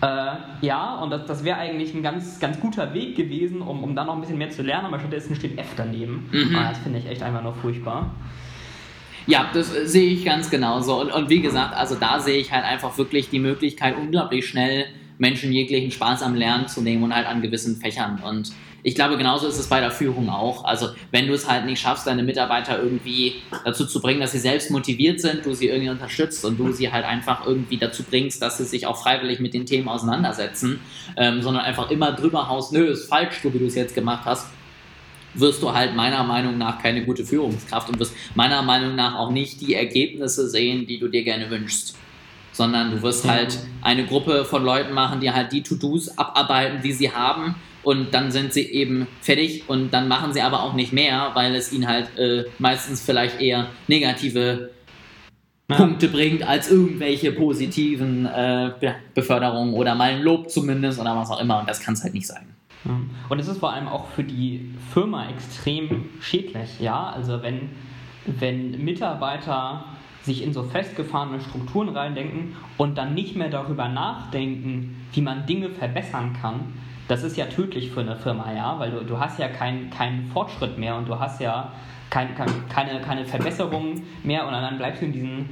Äh, 0.01 0.31
ja, 0.61 0.95
und 0.95 1.09
das, 1.11 1.25
das 1.25 1.43
wäre 1.43 1.57
eigentlich 1.57 1.93
ein 1.93 2.03
ganz, 2.03 2.39
ganz 2.39 2.59
guter 2.59 2.93
Weg 2.93 3.15
gewesen, 3.15 3.61
um, 3.61 3.83
um 3.83 3.95
da 3.95 4.03
noch 4.03 4.15
ein 4.15 4.21
bisschen 4.21 4.37
mehr 4.37 4.49
zu 4.49 4.61
lernen, 4.61 4.87
aber 4.87 4.99
stattdessen 4.99 5.35
steht 5.35 5.57
F 5.57 5.73
daneben. 5.75 6.29
Mhm. 6.31 6.55
Ah, 6.55 6.69
das 6.69 6.79
finde 6.79 6.99
ich 6.99 7.07
echt 7.07 7.23
einfach 7.23 7.43
nur 7.43 7.53
furchtbar. 7.53 8.11
Ja, 9.27 9.49
das 9.53 9.75
äh, 9.75 9.85
sehe 9.85 10.11
ich 10.11 10.25
ganz 10.25 10.49
genauso. 10.49 10.99
Und, 10.99 11.11
und 11.11 11.29
wie 11.29 11.41
gesagt, 11.41 11.75
also 11.75 11.95
da 11.95 12.19
sehe 12.19 12.37
ich 12.37 12.51
halt 12.51 12.65
einfach 12.65 12.97
wirklich 12.97 13.29
die 13.29 13.39
Möglichkeit, 13.39 13.95
unglaublich 13.97 14.47
schnell 14.47 14.85
Menschen 15.19 15.51
jeglichen 15.51 15.91
Spaß 15.91 16.23
am 16.23 16.33
Lernen 16.33 16.67
zu 16.67 16.81
nehmen 16.81 17.03
und 17.03 17.13
halt 17.13 17.27
an 17.27 17.41
gewissen 17.41 17.75
Fächern. 17.75 18.19
Und 18.23 18.51
ich 18.83 18.95
glaube, 18.95 19.17
genauso 19.17 19.47
ist 19.47 19.59
es 19.59 19.67
bei 19.67 19.79
der 19.79 19.91
Führung 19.91 20.29
auch. 20.29 20.63
Also, 20.63 20.89
wenn 21.11 21.27
du 21.27 21.33
es 21.33 21.49
halt 21.49 21.65
nicht 21.65 21.81
schaffst, 21.81 22.07
deine 22.07 22.23
Mitarbeiter 22.23 22.81
irgendwie 22.81 23.35
dazu 23.65 23.85
zu 23.85 24.01
bringen, 24.01 24.19
dass 24.19 24.31
sie 24.31 24.39
selbst 24.39 24.71
motiviert 24.71 25.19
sind, 25.19 25.45
du 25.45 25.53
sie 25.53 25.67
irgendwie 25.67 25.89
unterstützt 25.89 26.45
und 26.45 26.57
du 26.57 26.71
sie 26.71 26.91
halt 26.91 27.05
einfach 27.05 27.45
irgendwie 27.45 27.77
dazu 27.77 28.03
bringst, 28.03 28.41
dass 28.41 28.57
sie 28.57 28.65
sich 28.65 28.85
auch 28.85 28.97
freiwillig 29.01 29.39
mit 29.39 29.53
den 29.53 29.65
Themen 29.65 29.89
auseinandersetzen, 29.89 30.79
ähm, 31.17 31.41
sondern 31.41 31.63
einfach 31.63 31.91
immer 31.91 32.13
drüber 32.13 32.47
haust, 32.47 32.71
nö, 32.71 32.85
ist 32.85 33.09
falsch, 33.09 33.39
so 33.43 33.53
wie 33.53 33.59
du 33.59 33.65
es 33.65 33.75
jetzt 33.75 33.95
gemacht 33.95 34.23
hast, 34.25 34.47
wirst 35.33 35.61
du 35.61 35.73
halt 35.73 35.95
meiner 35.95 36.23
Meinung 36.23 36.57
nach 36.57 36.81
keine 36.81 37.05
gute 37.05 37.25
Führungskraft 37.25 37.89
und 37.89 37.99
wirst 37.99 38.13
meiner 38.35 38.61
Meinung 38.61 38.95
nach 38.95 39.15
auch 39.15 39.31
nicht 39.31 39.61
die 39.61 39.75
Ergebnisse 39.75 40.49
sehen, 40.49 40.87
die 40.87 40.99
du 40.99 41.07
dir 41.07 41.23
gerne 41.23 41.49
wünschst. 41.49 41.95
Sondern 42.51 42.91
du 42.91 43.01
wirst 43.03 43.27
halt 43.29 43.57
eine 43.81 44.05
Gruppe 44.05 44.43
von 44.43 44.63
Leuten 44.65 44.93
machen, 44.93 45.21
die 45.21 45.31
halt 45.31 45.51
die 45.51 45.63
To-Dos 45.63 46.17
abarbeiten, 46.17 46.81
die 46.81 46.91
sie 46.91 47.11
haben 47.11 47.55
und 47.83 48.13
dann 48.13 48.31
sind 48.31 48.53
sie 48.53 48.63
eben 48.63 49.07
fertig 49.21 49.63
und 49.67 49.91
dann 49.91 50.07
machen 50.07 50.33
sie 50.33 50.41
aber 50.41 50.63
auch 50.63 50.73
nicht 50.73 50.93
mehr, 50.93 51.31
weil 51.33 51.55
es 51.55 51.71
ihnen 51.71 51.87
halt 51.87 52.17
äh, 52.17 52.45
meistens 52.57 53.01
vielleicht 53.01 53.39
eher 53.39 53.67
negative 53.87 54.69
ja. 55.69 55.75
Punkte 55.75 56.07
bringt 56.07 56.43
als 56.43 56.69
irgendwelche 56.69 57.31
positiven 57.31 58.25
äh, 58.25 58.71
Beförderungen 59.13 59.73
oder 59.73 59.95
mal 59.95 60.11
ein 60.11 60.21
Lob 60.21 60.49
zumindest 60.49 60.99
oder 60.99 61.15
was 61.15 61.29
auch 61.29 61.39
immer 61.39 61.59
und 61.59 61.69
das 61.69 61.79
kann 61.79 61.93
es 61.93 62.03
halt 62.03 62.13
nicht 62.13 62.27
sein. 62.27 62.55
Und 63.27 63.39
es 63.39 63.47
ist 63.47 63.59
vor 63.59 63.73
allem 63.73 63.87
auch 63.87 64.07
für 64.07 64.23
die 64.23 64.73
Firma 64.93 65.29
extrem 65.29 66.05
schädlich, 66.21 66.79
ja. 66.79 67.09
Also 67.09 67.41
wenn, 67.43 67.69
wenn 68.25 68.83
Mitarbeiter 68.83 69.83
sich 70.23 70.43
in 70.43 70.53
so 70.53 70.63
festgefahrene 70.63 71.41
Strukturen 71.41 71.89
reindenken 71.89 72.55
und 72.77 72.97
dann 72.97 73.13
nicht 73.13 73.35
mehr 73.35 73.49
darüber 73.49 73.87
nachdenken, 73.89 75.05
wie 75.13 75.21
man 75.21 75.45
Dinge 75.45 75.69
verbessern 75.69 76.35
kann, 76.41 76.73
das 77.09 77.23
ist 77.23 77.37
ja 77.37 77.47
tödlich 77.47 77.89
für 77.89 78.01
eine 78.01 78.15
Firma, 78.15 78.53
ja, 78.53 78.77
weil 78.77 78.91
du, 78.91 79.03
du 79.03 79.19
hast 79.19 79.39
ja 79.39 79.47
keinen 79.47 79.89
kein 79.89 80.27
Fortschritt 80.27 80.77
mehr 80.77 80.95
und 80.95 81.09
du 81.09 81.19
hast 81.19 81.41
ja 81.41 81.71
kein, 82.11 82.35
kein, 82.35 82.47
keine, 82.69 83.01
keine 83.01 83.25
Verbesserungen 83.25 84.03
mehr 84.23 84.45
und 84.45 84.53
dann 84.53 84.77
bleibst 84.77 85.01
du 85.01 85.07
in 85.07 85.11
diesen 85.11 85.49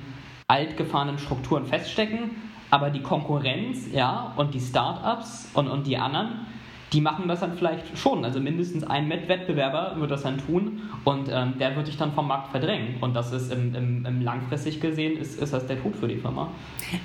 altgefahrenen 0.47 1.17
Strukturen 1.17 1.65
feststecken, 1.65 2.29
aber 2.69 2.91
die 2.91 3.01
Konkurrenz, 3.01 3.91
ja, 3.91 4.33
und 4.37 4.53
die 4.53 4.59
Startups 4.59 5.49
und, 5.55 5.67
und 5.67 5.87
die 5.87 5.97
anderen, 5.97 6.45
die 6.93 7.01
machen 7.01 7.27
das 7.27 7.41
dann 7.41 7.57
vielleicht 7.57 7.97
schon. 7.97 8.23
Also 8.23 8.39
mindestens 8.39 8.83
ein 8.83 9.09
Wettbewerber 9.09 9.95
wird 9.97 10.11
das 10.11 10.23
dann 10.23 10.37
tun 10.37 10.81
und 11.03 11.29
ähm, 11.29 11.55
der 11.59 11.75
wird 11.75 11.87
dich 11.87 11.97
dann 11.97 12.13
vom 12.13 12.27
Markt 12.27 12.51
verdrängen. 12.51 12.95
Und 13.01 13.13
das 13.13 13.33
ist 13.33 13.51
im, 13.51 13.75
im, 13.75 14.05
im 14.05 14.21
langfristig 14.21 14.79
gesehen, 14.79 15.17
ist, 15.17 15.41
ist 15.41 15.53
das 15.53 15.67
der 15.67 15.81
Tod 15.81 15.95
für 15.95 16.07
die 16.07 16.17
Firma. 16.17 16.49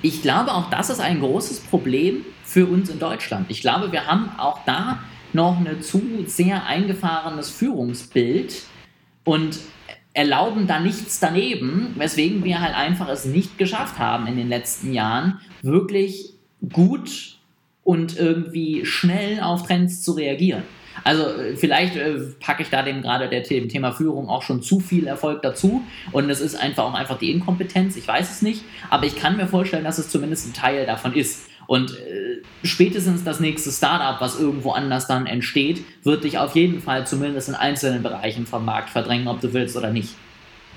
Ich 0.01 0.21
glaube, 0.21 0.53
auch 0.53 0.69
das 0.69 0.89
ist 0.89 1.01
ein 1.01 1.19
großes 1.19 1.61
Problem 1.61 2.25
für 2.43 2.65
uns 2.65 2.89
in 2.89 2.99
Deutschland. 2.99 3.47
Ich 3.49 3.61
glaube, 3.61 3.91
wir 3.91 4.07
haben 4.07 4.29
auch 4.37 4.59
da 4.65 4.99
noch 5.33 5.57
ein 5.57 5.81
zu 5.81 6.01
sehr 6.27 6.65
eingefahrenes 6.65 7.49
Führungsbild 7.49 8.63
und 9.25 9.59
erlauben 10.13 10.67
da 10.67 10.79
nichts 10.79 11.19
daneben, 11.19 11.95
weswegen 11.97 12.43
wir 12.43 12.61
halt 12.61 12.75
einfach 12.75 13.09
es 13.09 13.25
nicht 13.25 13.57
geschafft 13.57 13.97
haben 13.99 14.27
in 14.27 14.37
den 14.37 14.47
letzten 14.47 14.93
Jahren, 14.93 15.39
wirklich 15.63 16.35
gut 16.71 17.32
und 17.83 18.17
irgendwie 18.17 18.85
schnell 18.85 19.41
auf 19.41 19.63
Trends 19.63 20.01
zu 20.01 20.13
reagieren. 20.13 20.63
Also 21.03 21.23
äh, 21.23 21.55
vielleicht 21.55 21.95
äh, 21.95 22.19
packe 22.39 22.63
ich 22.63 22.69
da 22.69 22.83
dem 22.83 23.01
gerade 23.01 23.27
der 23.27 23.41
dem 23.41 23.69
Thema 23.69 23.91
Führung 23.91 24.29
auch 24.29 24.43
schon 24.43 24.61
zu 24.61 24.79
viel 24.79 25.07
Erfolg 25.07 25.41
dazu 25.41 25.81
und 26.11 26.29
es 26.29 26.39
ist 26.39 26.55
einfach 26.55 26.83
auch 26.83 26.93
einfach 26.93 27.17
die 27.17 27.31
Inkompetenz, 27.31 27.95
ich 27.95 28.07
weiß 28.07 28.31
es 28.31 28.41
nicht, 28.41 28.63
aber 28.89 29.05
ich 29.05 29.15
kann 29.15 29.37
mir 29.37 29.47
vorstellen, 29.47 29.83
dass 29.83 29.97
es 29.97 30.09
zumindest 30.09 30.47
ein 30.47 30.53
Teil 30.53 30.85
davon 30.85 31.13
ist. 31.13 31.49
Und 31.65 31.91
äh, 31.91 32.41
spätestens 32.63 33.23
das 33.23 33.39
nächste 33.39 33.71
Startup, 33.71 34.19
was 34.19 34.39
irgendwo 34.39 34.71
anders 34.71 35.07
dann 35.07 35.25
entsteht, 35.27 35.83
wird 36.03 36.25
dich 36.25 36.37
auf 36.37 36.55
jeden 36.55 36.81
Fall 36.81 37.07
zumindest 37.07 37.49
in 37.49 37.55
einzelnen 37.55 38.03
Bereichen 38.03 38.45
vom 38.45 38.65
Markt 38.65 38.89
verdrängen, 38.89 39.29
ob 39.29 39.39
du 39.39 39.53
willst 39.53 39.77
oder 39.77 39.89
nicht. 39.89 40.13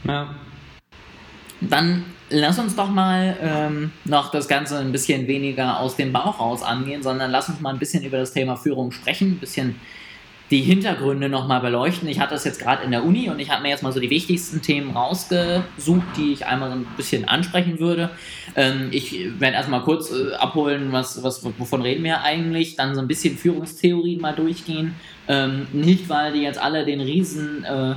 Ja. 0.04 0.36
Dann 1.60 2.04
lass 2.30 2.58
uns 2.58 2.76
doch 2.76 2.90
mal 2.90 3.36
ähm, 3.40 3.92
noch 4.04 4.30
das 4.30 4.48
Ganze 4.48 4.78
ein 4.78 4.92
bisschen 4.92 5.26
weniger 5.26 5.80
aus 5.80 5.96
dem 5.96 6.12
Bauch 6.12 6.40
raus 6.40 6.62
angehen, 6.62 7.02
sondern 7.02 7.30
lass 7.30 7.48
uns 7.48 7.60
mal 7.60 7.70
ein 7.70 7.78
bisschen 7.78 8.04
über 8.04 8.18
das 8.18 8.32
Thema 8.32 8.56
Führung 8.56 8.92
sprechen, 8.92 9.32
ein 9.32 9.38
bisschen 9.38 9.76
die 10.50 10.60
Hintergründe 10.60 11.28
nochmal 11.28 11.60
beleuchten. 11.60 12.08
Ich 12.08 12.20
hatte 12.20 12.34
das 12.34 12.44
jetzt 12.44 12.60
gerade 12.60 12.84
in 12.84 12.92
der 12.92 13.04
Uni 13.04 13.28
und 13.30 13.40
ich 13.40 13.50
habe 13.50 13.62
mir 13.62 13.70
jetzt 13.70 13.82
mal 13.82 13.92
so 13.92 13.98
die 13.98 14.10
wichtigsten 14.10 14.62
Themen 14.62 14.96
rausgesucht, 14.96 16.06
die 16.16 16.32
ich 16.32 16.46
einmal 16.46 16.70
so 16.70 16.76
ein 16.76 16.86
bisschen 16.96 17.26
ansprechen 17.26 17.80
würde. 17.80 18.10
Ähm, 18.54 18.88
ich 18.92 19.40
werde 19.40 19.56
erstmal 19.56 19.82
kurz 19.82 20.12
äh, 20.12 20.34
abholen, 20.34 20.92
was, 20.92 21.22
was, 21.24 21.44
wovon 21.58 21.82
reden 21.82 22.04
wir 22.04 22.22
eigentlich, 22.22 22.76
dann 22.76 22.94
so 22.94 23.00
ein 23.00 23.08
bisschen 23.08 23.36
Führungstheorien 23.36 24.20
mal 24.20 24.34
durchgehen. 24.34 24.94
Ähm, 25.26 25.66
nicht, 25.72 26.08
weil 26.08 26.32
die 26.32 26.42
jetzt 26.42 26.62
alle 26.62 26.84
den 26.84 27.00
riesen 27.00 27.64
äh, 27.64 27.96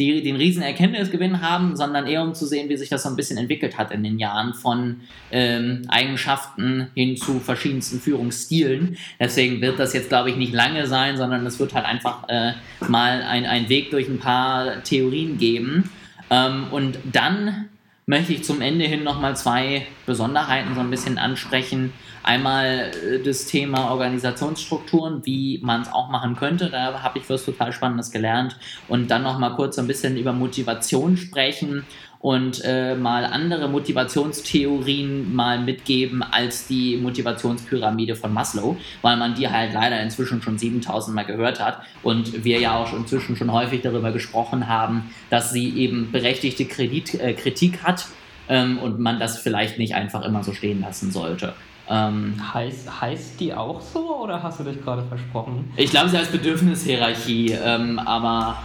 die 0.00 0.22
den 0.22 0.36
riesen 0.36 0.62
Erkenntnisgewinn 0.62 1.42
haben, 1.42 1.76
sondern 1.76 2.06
eher 2.06 2.22
um 2.22 2.34
zu 2.34 2.46
sehen, 2.46 2.68
wie 2.68 2.76
sich 2.76 2.88
das 2.88 3.02
so 3.02 3.10
ein 3.10 3.16
bisschen 3.16 3.36
entwickelt 3.36 3.76
hat 3.76 3.92
in 3.92 4.02
den 4.02 4.18
Jahren 4.18 4.54
von 4.54 5.02
ähm, 5.30 5.82
Eigenschaften 5.88 6.88
hin 6.94 7.16
zu 7.16 7.38
verschiedensten 7.38 8.00
Führungsstilen. 8.00 8.96
Deswegen 9.20 9.60
wird 9.60 9.78
das 9.78 9.92
jetzt, 9.92 10.08
glaube 10.08 10.30
ich, 10.30 10.36
nicht 10.36 10.54
lange 10.54 10.86
sein, 10.86 11.16
sondern 11.16 11.44
es 11.46 11.60
wird 11.60 11.74
halt 11.74 11.84
einfach 11.84 12.28
äh, 12.28 12.52
mal 12.88 13.22
ein, 13.22 13.44
ein 13.44 13.68
Weg 13.68 13.90
durch 13.90 14.08
ein 14.08 14.18
paar 14.18 14.82
Theorien 14.82 15.38
geben. 15.38 15.90
Ähm, 16.30 16.68
und 16.70 16.98
dann 17.12 17.68
möchte 18.10 18.32
ich 18.32 18.42
zum 18.42 18.60
Ende 18.60 18.86
hin 18.86 19.04
nochmal 19.04 19.36
zwei 19.36 19.86
Besonderheiten 20.04 20.74
so 20.74 20.80
ein 20.80 20.90
bisschen 20.90 21.16
ansprechen. 21.16 21.92
Einmal 22.24 22.90
äh, 22.90 23.22
das 23.22 23.46
Thema 23.46 23.92
Organisationsstrukturen, 23.92 25.24
wie 25.24 25.60
man 25.62 25.82
es 25.82 25.92
auch 25.92 26.10
machen 26.10 26.34
könnte. 26.34 26.70
Da 26.70 27.04
habe 27.04 27.20
ich 27.20 27.30
was 27.30 27.44
total 27.44 27.72
Spannendes 27.72 28.10
gelernt. 28.10 28.56
Und 28.88 29.12
dann 29.12 29.22
nochmal 29.22 29.54
kurz 29.54 29.76
so 29.76 29.82
ein 29.82 29.86
bisschen 29.86 30.16
über 30.16 30.32
Motivation 30.32 31.16
sprechen 31.16 31.86
und 32.20 32.62
äh, 32.64 32.94
mal 32.94 33.24
andere 33.24 33.68
Motivationstheorien 33.68 35.34
mal 35.34 35.58
mitgeben 35.58 36.22
als 36.22 36.66
die 36.66 36.98
Motivationspyramide 36.98 38.14
von 38.14 38.32
Maslow, 38.32 38.76
weil 39.00 39.16
man 39.16 39.34
die 39.34 39.48
halt 39.48 39.72
leider 39.72 40.00
inzwischen 40.02 40.42
schon 40.42 40.58
7000 40.58 41.14
Mal 41.14 41.24
gehört 41.24 41.64
hat 41.64 41.80
und 42.02 42.44
wir 42.44 42.60
ja 42.60 42.76
auch 42.76 42.92
inzwischen 42.92 43.36
schon 43.36 43.50
häufig 43.50 43.80
darüber 43.80 44.12
gesprochen 44.12 44.68
haben, 44.68 45.10
dass 45.30 45.50
sie 45.50 45.70
eben 45.78 46.12
berechtigte 46.12 46.66
Kredit, 46.66 47.14
äh, 47.14 47.32
Kritik 47.32 47.82
hat 47.82 48.06
ähm, 48.48 48.78
und 48.78 48.98
man 48.98 49.18
das 49.18 49.38
vielleicht 49.38 49.78
nicht 49.78 49.94
einfach 49.94 50.22
immer 50.22 50.44
so 50.44 50.52
stehen 50.52 50.82
lassen 50.82 51.10
sollte. 51.10 51.54
Ähm, 51.88 52.34
heißt, 52.52 53.00
heißt 53.00 53.40
die 53.40 53.54
auch 53.54 53.80
so 53.80 54.18
oder 54.18 54.42
hast 54.42 54.60
du 54.60 54.64
dich 54.64 54.80
gerade 54.84 55.02
versprochen? 55.02 55.72
Ich 55.76 55.90
glaube, 55.90 56.10
sie 56.10 56.18
heißt 56.18 56.30
Bedürfnishierarchie, 56.30 57.52
ähm, 57.52 57.98
aber. 57.98 58.62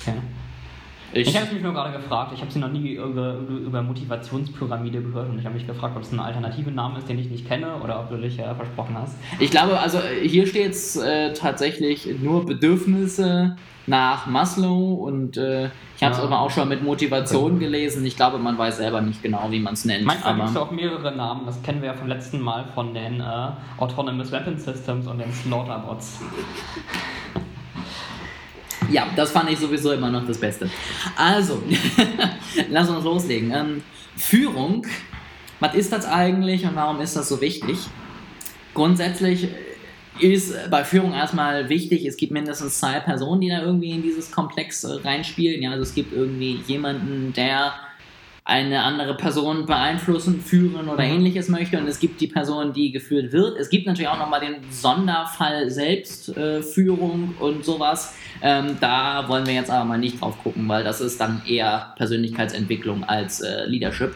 Okay. 0.00 0.18
Ich, 1.14 1.28
ich 1.28 1.40
habe 1.40 1.52
mich 1.54 1.62
nur 1.62 1.72
gerade 1.72 1.96
gefragt, 1.96 2.32
ich 2.34 2.40
habe 2.40 2.50
sie 2.50 2.58
noch 2.58 2.70
nie 2.70 2.94
über, 2.94 3.36
über 3.36 3.82
Motivationspyramide 3.82 5.00
gehört 5.00 5.30
und 5.30 5.38
ich 5.38 5.44
habe 5.44 5.54
mich 5.54 5.66
gefragt, 5.66 5.96
ob 5.96 6.02
es 6.02 6.10
ein 6.10 6.18
alternativer 6.18 6.72
Name 6.72 6.98
ist, 6.98 7.08
den 7.08 7.20
ich 7.20 7.30
nicht 7.30 7.46
kenne 7.46 7.76
oder 7.82 8.00
ob 8.00 8.10
du 8.10 8.16
dich 8.16 8.38
äh, 8.40 8.52
versprochen 8.54 8.96
hast. 8.98 9.16
Ich 9.38 9.52
glaube, 9.52 9.78
also 9.78 10.00
hier 10.00 10.46
steht 10.48 10.72
es 10.72 10.96
äh, 10.96 11.32
tatsächlich 11.32 12.08
nur 12.20 12.44
Bedürfnisse 12.44 13.56
nach 13.86 14.26
Maslow 14.26 14.94
und 14.94 15.36
äh, 15.36 15.66
ich 15.96 16.02
habe 16.02 16.12
es 16.12 16.18
ja. 16.18 16.24
aber 16.24 16.40
auch 16.40 16.50
schon 16.50 16.68
mit 16.68 16.82
Motivation 16.82 17.60
gelesen. 17.60 18.04
Ich 18.04 18.16
glaube, 18.16 18.38
man 18.38 18.58
weiß 18.58 18.78
selber 18.78 19.00
nicht 19.00 19.22
genau, 19.22 19.46
wie 19.50 19.60
man 19.60 19.74
es 19.74 19.84
nennt. 19.84 20.04
Manchmal 20.04 20.34
gibt 20.34 20.48
es 20.48 20.56
auch 20.56 20.72
mehrere 20.72 21.14
Namen, 21.14 21.46
das 21.46 21.62
kennen 21.62 21.80
wir 21.80 21.90
ja 21.90 21.94
vom 21.94 22.08
letzten 22.08 22.40
Mal 22.40 22.64
von 22.74 22.92
den 22.92 23.20
äh, 23.20 23.50
Autonomous 23.78 24.32
Weapon 24.32 24.58
Systems 24.58 25.06
und 25.06 25.18
den 25.18 25.32
Slaughterbots. 25.32 26.20
Ja, 28.94 29.08
das 29.16 29.32
fand 29.32 29.50
ich 29.50 29.58
sowieso 29.58 29.90
immer 29.90 30.08
noch 30.08 30.24
das 30.24 30.38
Beste. 30.38 30.70
Also, 31.16 31.60
lass 32.70 32.88
uns 32.88 33.02
loslegen. 33.02 33.50
Ähm, 33.50 33.82
Führung, 34.16 34.86
was 35.58 35.74
ist 35.74 35.92
das 35.92 36.06
eigentlich 36.06 36.64
und 36.64 36.76
warum 36.76 37.00
ist 37.00 37.16
das 37.16 37.28
so 37.28 37.40
wichtig? 37.40 37.76
Grundsätzlich 38.72 39.48
ist 40.20 40.70
bei 40.70 40.84
Führung 40.84 41.12
erstmal 41.12 41.68
wichtig, 41.68 42.06
es 42.06 42.16
gibt 42.16 42.30
mindestens 42.30 42.78
zwei 42.78 43.00
Personen, 43.00 43.40
die 43.40 43.48
da 43.48 43.62
irgendwie 43.62 43.90
in 43.90 44.02
dieses 44.02 44.30
Komplex 44.30 44.84
äh, 44.84 44.92
reinspielen. 45.02 45.60
Ja, 45.60 45.72
also 45.72 45.82
es 45.82 45.92
gibt 45.96 46.12
irgendwie 46.12 46.62
jemanden, 46.68 47.32
der 47.32 47.74
eine 48.46 48.82
andere 48.82 49.16
Person 49.16 49.64
beeinflussen, 49.64 50.40
führen 50.42 50.88
oder 50.88 51.04
mhm. 51.04 51.12
ähnliches 51.12 51.48
möchte 51.48 51.78
und 51.78 51.88
es 51.88 51.98
gibt 51.98 52.20
die 52.20 52.26
Person, 52.26 52.74
die 52.74 52.92
geführt 52.92 53.32
wird. 53.32 53.58
Es 53.58 53.70
gibt 53.70 53.86
natürlich 53.86 54.08
auch 54.08 54.18
nochmal 54.18 54.40
den 54.40 54.56
Sonderfall 54.70 55.70
Selbstführung 55.70 57.34
äh, 57.38 57.42
und 57.42 57.64
sowas. 57.64 58.14
Ähm, 58.42 58.76
da 58.80 59.26
wollen 59.28 59.46
wir 59.46 59.54
jetzt 59.54 59.70
aber 59.70 59.86
mal 59.86 59.98
nicht 59.98 60.20
drauf 60.20 60.36
gucken, 60.42 60.68
weil 60.68 60.84
das 60.84 61.00
ist 61.00 61.18
dann 61.20 61.40
eher 61.46 61.94
Persönlichkeitsentwicklung 61.96 63.04
als 63.04 63.40
äh, 63.40 63.64
Leadership. 63.64 64.14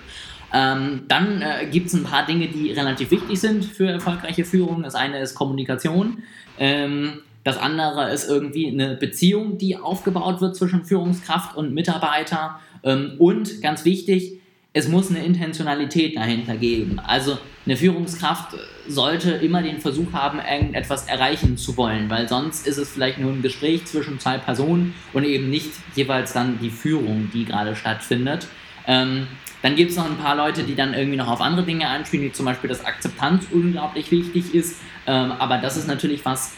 Ähm, 0.52 1.04
dann 1.08 1.40
äh, 1.40 1.66
gibt 1.70 1.86
es 1.86 1.94
ein 1.94 2.04
paar 2.04 2.26
Dinge, 2.26 2.48
die 2.48 2.72
relativ 2.72 3.10
wichtig 3.10 3.40
sind 3.40 3.64
für 3.64 3.88
erfolgreiche 3.88 4.44
Führung. 4.44 4.82
Das 4.82 4.94
eine 4.94 5.20
ist 5.20 5.34
Kommunikation. 5.34 6.22
Ähm, 6.58 7.20
das 7.44 7.58
andere 7.58 8.12
ist 8.12 8.28
irgendwie 8.28 8.68
eine 8.68 8.96
Beziehung, 8.96 9.58
die 9.58 9.76
aufgebaut 9.76 10.40
wird 10.40 10.56
zwischen 10.56 10.84
Führungskraft 10.84 11.56
und 11.56 11.72
Mitarbeiter. 11.72 12.60
Ähm, 12.82 13.12
und 13.18 13.62
ganz 13.62 13.84
wichtig, 13.84 14.40
es 14.72 14.88
muss 14.88 15.10
eine 15.10 15.24
Intentionalität 15.24 16.16
dahinter 16.16 16.56
geben. 16.56 17.00
Also 17.00 17.38
eine 17.64 17.76
Führungskraft 17.76 18.54
sollte 18.86 19.32
immer 19.32 19.62
den 19.62 19.80
Versuch 19.80 20.12
haben, 20.12 20.38
irgendetwas 20.38 21.06
erreichen 21.06 21.56
zu 21.56 21.76
wollen, 21.76 22.08
weil 22.10 22.28
sonst 22.28 22.66
ist 22.66 22.76
es 22.76 22.90
vielleicht 22.90 23.18
nur 23.18 23.32
ein 23.32 23.42
Gespräch 23.42 23.86
zwischen 23.86 24.20
zwei 24.20 24.38
Personen 24.38 24.94
und 25.12 25.24
eben 25.24 25.50
nicht 25.50 25.72
jeweils 25.94 26.32
dann 26.32 26.58
die 26.60 26.70
Führung, 26.70 27.30
die 27.32 27.44
gerade 27.44 27.76
stattfindet. 27.76 28.46
Ähm, 28.86 29.26
dann 29.62 29.74
gibt 29.74 29.90
es 29.90 29.96
noch 29.96 30.06
ein 30.06 30.16
paar 30.16 30.36
Leute, 30.36 30.62
die 30.62 30.74
dann 30.74 30.94
irgendwie 30.94 31.16
noch 31.16 31.28
auf 31.28 31.40
andere 31.40 31.66
Dinge 31.66 31.88
anspielen, 31.88 32.26
wie 32.26 32.32
zum 32.32 32.46
Beispiel, 32.46 32.68
dass 32.68 32.84
Akzeptanz 32.84 33.46
unglaublich 33.50 34.10
wichtig 34.10 34.54
ist. 34.54 34.80
Ähm, 35.06 35.32
aber 35.32 35.58
das 35.58 35.76
ist 35.76 35.88
natürlich 35.88 36.24
was, 36.24 36.54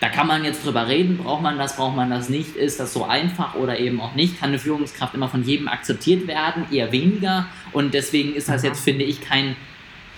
da 0.00 0.08
kann 0.08 0.26
man 0.26 0.44
jetzt 0.44 0.64
drüber 0.64 0.88
reden, 0.88 1.18
braucht 1.18 1.42
man 1.42 1.58
das, 1.58 1.76
braucht 1.76 1.96
man 1.96 2.10
das 2.10 2.28
nicht, 2.28 2.54
ist 2.54 2.78
das 2.78 2.92
so 2.92 3.04
einfach 3.04 3.54
oder 3.54 3.78
eben 3.80 4.00
auch 4.00 4.14
nicht, 4.14 4.38
kann 4.38 4.50
eine 4.50 4.58
Führungskraft 4.58 5.14
immer 5.14 5.28
von 5.28 5.42
jedem 5.42 5.68
akzeptiert 5.68 6.26
werden, 6.26 6.66
eher 6.70 6.92
weniger. 6.92 7.46
Und 7.72 7.94
deswegen 7.94 8.34
ist 8.34 8.48
das 8.48 8.62
jetzt, 8.62 8.80
finde 8.80 9.04
ich, 9.04 9.22
kein 9.22 9.56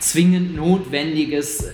zwingend 0.01 0.57
notwendiges, 0.57 1.65
äh, 1.65 1.73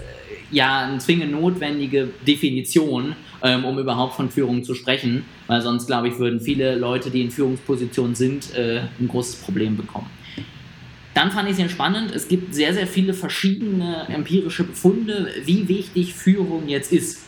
ja, 0.50 0.86
eine 0.86 0.98
zwingend 0.98 1.32
notwendige 1.32 2.10
Definition, 2.26 3.16
ähm, 3.42 3.64
um 3.64 3.78
überhaupt 3.78 4.14
von 4.14 4.30
Führung 4.30 4.64
zu 4.64 4.74
sprechen, 4.74 5.24
weil 5.46 5.62
sonst, 5.62 5.86
glaube 5.86 6.08
ich, 6.08 6.18
würden 6.18 6.40
viele 6.40 6.76
Leute, 6.76 7.10
die 7.10 7.22
in 7.22 7.30
Führungspositionen 7.30 8.14
sind, 8.14 8.54
äh, 8.54 8.82
ein 9.00 9.08
großes 9.08 9.36
Problem 9.36 9.76
bekommen. 9.76 10.10
Dann 11.14 11.30
fand 11.30 11.46
ich 11.46 11.52
es 11.52 11.56
sehr 11.58 11.68
spannend, 11.68 12.12
es 12.14 12.28
gibt 12.28 12.54
sehr, 12.54 12.74
sehr 12.74 12.88
viele 12.88 13.14
verschiedene 13.14 14.08
empirische 14.08 14.64
Befunde, 14.64 15.28
wie 15.44 15.68
wichtig 15.68 16.12
Führung 16.12 16.68
jetzt 16.68 16.92
ist. 16.92 17.23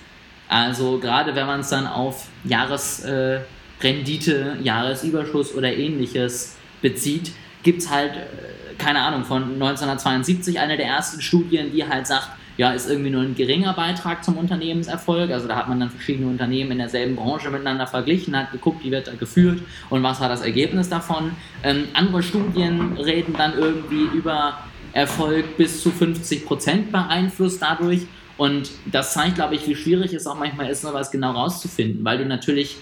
Also 0.48 0.98
gerade 0.98 1.34
wenn 1.34 1.46
man 1.46 1.60
es 1.60 1.70
dann 1.70 1.86
auf 1.86 2.28
Jahresrendite, 2.44 4.56
äh, 4.60 4.62
Jahresüberschuss 4.62 5.54
oder 5.54 5.74
ähnliches 5.74 6.56
bezieht, 6.82 7.32
gibt 7.62 7.82
es 7.82 7.90
halt, 7.90 8.16
äh, 8.16 8.74
keine 8.78 9.00
Ahnung, 9.00 9.24
von 9.24 9.58
1972 9.58 10.60
eine 10.60 10.76
der 10.76 10.86
ersten 10.86 11.20
Studien, 11.20 11.72
die 11.72 11.86
halt 11.86 12.06
sagt, 12.06 12.30
ja, 12.56 12.70
ist 12.70 12.88
irgendwie 12.88 13.10
nur 13.10 13.22
ein 13.22 13.34
geringer 13.34 13.74
Beitrag 13.74 14.24
zum 14.24 14.38
Unternehmenserfolg. 14.38 15.30
Also 15.30 15.46
da 15.46 15.56
hat 15.56 15.68
man 15.68 15.80
dann 15.80 15.90
verschiedene 15.90 16.26
Unternehmen 16.26 16.72
in 16.72 16.78
derselben 16.78 17.16
Branche 17.16 17.50
miteinander 17.50 17.86
verglichen, 17.86 18.36
hat 18.36 18.52
geguckt, 18.52 18.82
wie 18.82 18.90
wird 18.90 19.08
da 19.08 19.14
geführt 19.14 19.60
und 19.90 20.02
was 20.02 20.20
war 20.20 20.28
das 20.28 20.40
Ergebnis 20.40 20.88
davon. 20.88 21.32
Ähm, 21.62 21.88
andere 21.92 22.22
Studien 22.22 22.96
reden 22.96 23.34
dann 23.36 23.58
irgendwie 23.58 24.04
über 24.16 24.58
Erfolg 24.92 25.58
bis 25.58 25.82
zu 25.82 25.90
50 25.90 26.46
Prozent 26.46 26.92
beeinflusst 26.92 27.60
dadurch. 27.60 28.06
Und 28.36 28.70
das 28.86 29.14
zeigt, 29.14 29.36
glaube 29.36 29.54
ich, 29.54 29.66
wie 29.66 29.74
schwierig 29.74 30.12
es 30.12 30.26
auch 30.26 30.38
manchmal 30.38 30.68
ist, 30.68 30.82
sowas 30.82 31.10
genau 31.10 31.32
rauszufinden, 31.32 32.04
weil 32.04 32.18
du 32.18 32.26
natürlich 32.26 32.76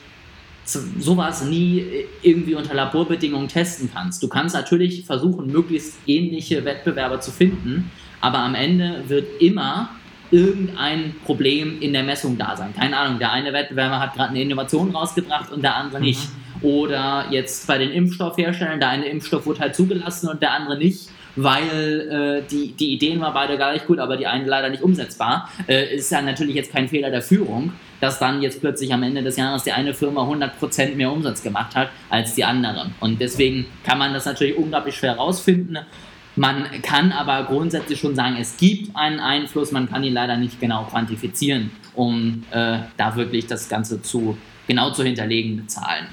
sowas 0.65 1.45
nie 1.45 1.85
irgendwie 2.23 2.55
unter 2.55 2.75
Laborbedingungen 2.75 3.49
testen 3.49 3.91
kannst. 3.93 4.23
Du 4.23 4.29
kannst 4.29 4.55
natürlich 4.55 5.05
versuchen, 5.05 5.47
möglichst 5.47 5.99
ähnliche 6.07 6.65
Wettbewerber 6.65 7.21
zu 7.21 7.31
finden, 7.31 7.91
aber 8.21 8.39
am 8.39 8.55
Ende 8.55 9.05
wird 9.07 9.43
immer 9.43 9.91
irgendein 10.31 11.15
Problem 11.25 11.81
in 11.81 11.93
der 11.93 12.03
Messung 12.03 12.39
da 12.39 12.57
sein. 12.57 12.75
Keine 12.75 12.97
Ahnung, 12.97 13.19
der 13.19 13.31
eine 13.31 13.53
Wettbewerber 13.53 14.01
hat 14.01 14.15
gerade 14.15 14.31
eine 14.31 14.43
Innovation 14.43 14.91
rausgebracht 14.91 15.53
und 15.53 15.63
der 15.63 15.77
andere 15.77 16.01
nicht. 16.01 16.29
Mhm. 16.63 16.65
Oder 16.69 17.27
jetzt 17.31 17.67
bei 17.67 17.77
den 17.77 17.91
Impfstoffherstellern, 17.91 18.81
der 18.81 18.89
eine 18.89 19.07
Impfstoff 19.07 19.45
wurde 19.45 19.61
halt 19.61 19.75
zugelassen 19.75 20.29
und 20.29 20.41
der 20.41 20.53
andere 20.53 20.79
nicht 20.79 21.11
weil 21.37 22.43
äh, 22.45 22.51
die, 22.51 22.73
die 22.73 22.93
Ideen 22.93 23.21
waren 23.21 23.35
beide 23.35 23.59
gar 23.59 23.73
nicht 23.73 23.87
gut, 23.87 23.99
aber 23.99 24.17
die 24.17 24.27
eine 24.27 24.47
leider 24.47 24.69
nicht 24.69 24.83
umsetzbar. 24.83 25.49
Äh, 25.67 25.97
ist 25.97 26.11
ja 26.11 26.23
natürlich 26.23 26.55
jetzt 26.55 26.73
kein 26.73 26.89
Fehler 26.89 27.11
der 27.11 27.23
Führung, 27.23 27.73
dass 28.01 28.19
dann 28.19 28.43
jetzt 28.43 28.61
plötzlich 28.61 28.93
am 28.93 29.03
Ende 29.03 29.23
des 29.23 29.37
Jahres 29.37 29.65
die 29.65 29.73
eine 29.73 29.95
Firma 29.95 30.23
100% 30.23 30.95
mehr 30.95 31.11
Umsatz 31.11 31.43
gemacht 31.43 31.75
hat 31.75 31.91
als 32.11 32.35
die 32.35 32.45
andere. 32.45 32.91
Und 33.01 33.21
deswegen 33.21 33.67
kann 33.85 33.99
man 33.99 34.13
das 34.13 34.27
natürlich 34.27 34.57
unglaublich 34.57 34.97
schwer 34.97 35.15
herausfinden. 35.15 35.79
Man 36.37 36.67
kann 36.83 37.13
aber 37.13 37.45
grundsätzlich 37.45 38.01
schon 38.01 38.17
sagen, 38.17 38.37
es 38.41 38.57
gibt 38.57 38.97
einen 38.97 39.21
Einfluss, 39.21 39.71
man 39.71 39.89
kann 39.89 40.03
ihn 40.03 40.15
leider 40.15 40.37
nicht 40.37 40.61
genau 40.61 40.85
quantifizieren, 40.85 41.71
um 41.95 42.43
äh, 42.51 42.79
da 42.97 43.15
wirklich 43.15 43.47
das 43.47 43.69
Ganze 43.69 44.03
zu 44.03 44.37
genau 44.67 44.91
zu 44.91 45.05
hinterlegen, 45.05 45.69
Zahlen. 45.69 46.07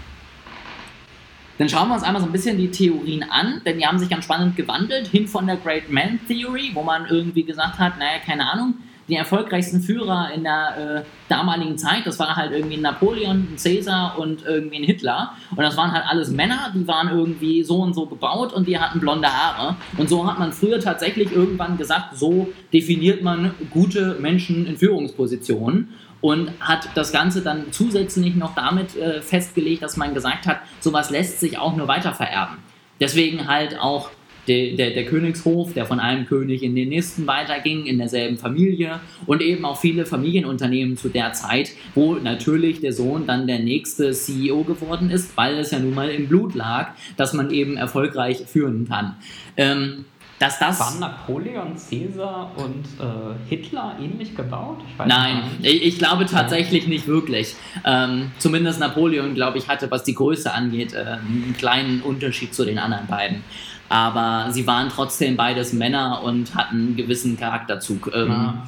Dann 1.62 1.69
schauen 1.69 1.89
wir 1.89 1.93
uns 1.93 2.02
einmal 2.02 2.19
so 2.19 2.28
ein 2.28 2.32
bisschen 2.32 2.58
die 2.58 2.71
Theorien 2.71 3.21
an, 3.21 3.62
denn 3.63 3.78
die 3.78 3.86
haben 3.86 4.00
sich 4.00 4.10
ganz 4.10 4.24
spannend 4.24 4.56
gewandelt, 4.56 5.06
hin 5.06 5.28
von 5.28 5.45
der 5.45 5.58
Great 5.58 5.91
Man 5.91 6.19
Theory, 6.28 6.71
wo 6.74 6.82
man 6.82 7.06
irgendwie 7.06 7.43
gesagt 7.43 7.78
hat, 7.78 8.00
naja, 8.00 8.17
keine 8.26 8.52
Ahnung, 8.52 8.74
die 9.08 9.15
erfolgreichsten 9.15 9.80
Führer 9.80 10.32
in 10.34 10.43
der 10.43 11.04
äh, 11.06 11.30
damaligen 11.30 11.78
Zeit, 11.78 12.08
das 12.08 12.17
war 12.17 12.36
halt 12.36 12.52
irgendwie 12.52 12.78
Napoleon, 12.78 13.47
ein 13.52 13.58
Caesar 13.62 14.17
und 14.17 14.43
irgendwie 14.43 14.78
ein 14.78 14.84
Hitler. 14.86 15.34
Und 15.52 15.60
das 15.60 15.78
waren 15.78 15.91
halt 15.91 16.06
alles 16.08 16.32
Männer, 16.32 16.71
die 16.74 16.88
waren 16.88 17.10
irgendwie 17.10 17.63
so 17.63 17.76
und 17.76 17.93
so 17.93 18.08
gebaut 18.08 18.54
und 18.54 18.67
die 18.67 18.80
hatten 18.80 19.00
blonde 19.00 19.28
Haare. 19.28 19.76
Und 19.97 20.10
so 20.10 20.26
hat 20.28 20.39
man 20.39 20.54
früher 20.54 20.80
tatsächlich 20.80 21.32
irgendwann 21.32 21.78
gesagt, 21.78 22.17
so 22.17 22.52
definiert 22.74 23.21
man 23.21 23.54
gute 23.69 24.17
Menschen 24.19 24.65
in 24.65 24.78
Führungspositionen 24.78 25.89
und 26.21 26.51
hat 26.60 26.89
das 26.95 27.12
Ganze 27.12 27.41
dann 27.41 27.71
zusätzlich 27.71 28.36
noch 28.36 28.55
damit 28.55 28.95
äh, 28.95 29.21
festgelegt, 29.21 29.84
dass 29.84 29.97
man 29.97 30.13
gesagt 30.13 30.47
hat, 30.47 30.60
sowas 30.79 31.10
lässt 31.10 31.39
sich 31.39 31.57
auch 31.57 31.75
nur 31.75 31.88
weiter 31.88 32.13
vererben. 32.13 32.57
Deswegen 32.99 33.47
halt 33.47 33.79
auch 33.79 34.12
der, 34.47 34.75
der, 34.75 34.91
der, 34.91 35.05
Königshof, 35.05 35.73
der 35.73 35.86
von 35.86 35.99
einem 35.99 36.25
König 36.25 36.63
in 36.63 36.75
den 36.75 36.89
nächsten 36.89 37.27
weiterging, 37.27 37.86
in 37.86 37.97
derselben 37.97 38.38
Familie 38.38 38.99
und 39.25 39.41
eben 39.41 39.65
auch 39.65 39.79
viele 39.79 40.05
Familienunternehmen 40.05 40.97
zu 40.97 41.10
der 41.10 41.34
Zeit, 41.34 41.71
wo 41.93 42.15
natürlich 42.15 42.81
der 42.81 42.93
Sohn 42.93 43.27
dann 43.27 43.47
der 43.47 43.60
nächste 43.60 44.12
CEO 44.12 44.63
geworden 44.63 45.12
ist, 45.12 45.38
weil 45.38 45.60
es 45.60 45.71
ja 45.71 45.79
nun 45.79 45.93
mal 45.93 46.10
im 46.10 46.27
Blut 46.27 46.55
lag, 46.55 46.93
dass 47.17 47.34
man 47.34 47.51
eben 47.51 47.77
erfolgreich 47.77 48.43
führen 48.47 48.88
kann. 48.88 49.15
Ähm, 49.57 50.05
dass 50.41 50.60
das 50.60 50.80
Waren 50.80 50.99
Napoleon, 50.99 51.75
Caesar 51.75 52.51
und 52.56 52.86
äh, 52.99 53.49
Hitler 53.49 53.95
ähnlich 54.01 54.36
gebaut? 54.36 54.80
Nein, 55.06 55.43
ich, 55.62 55.84
ich, 55.84 55.97
glaube 55.99 56.25
tatsächlich 56.25 56.88
nicht 56.88 57.08
wirklich. 57.08 57.56
Ähm, 57.86 58.32
zumindest 58.39 58.80
Napoleon, 58.80 59.36
glaube 59.36 59.60
ich, 59.60 59.67
hatte, 59.67 59.91
was 59.91 60.04
die 60.04 60.15
Größe 60.15 60.51
angeht, 60.51 60.93
äh, 60.93 61.17
einen 61.19 61.56
kleinen 61.58 62.01
Unterschied 62.01 62.56
zu 62.56 62.65
den 62.65 62.80
anderen 62.80 63.08
beiden 63.08 63.43
aber 63.91 64.49
sie 64.54 64.65
waren 64.65 64.88
trotzdem 64.88 65.36
beides 65.36 65.73
Männer 65.73 66.21
und 66.23 66.56
hatten 66.56 66.77
einen 66.77 66.95
gewissen 66.95 67.38
Charakterzug. 67.38 68.10
Ähm, 68.15 68.30
ja. 68.30 68.63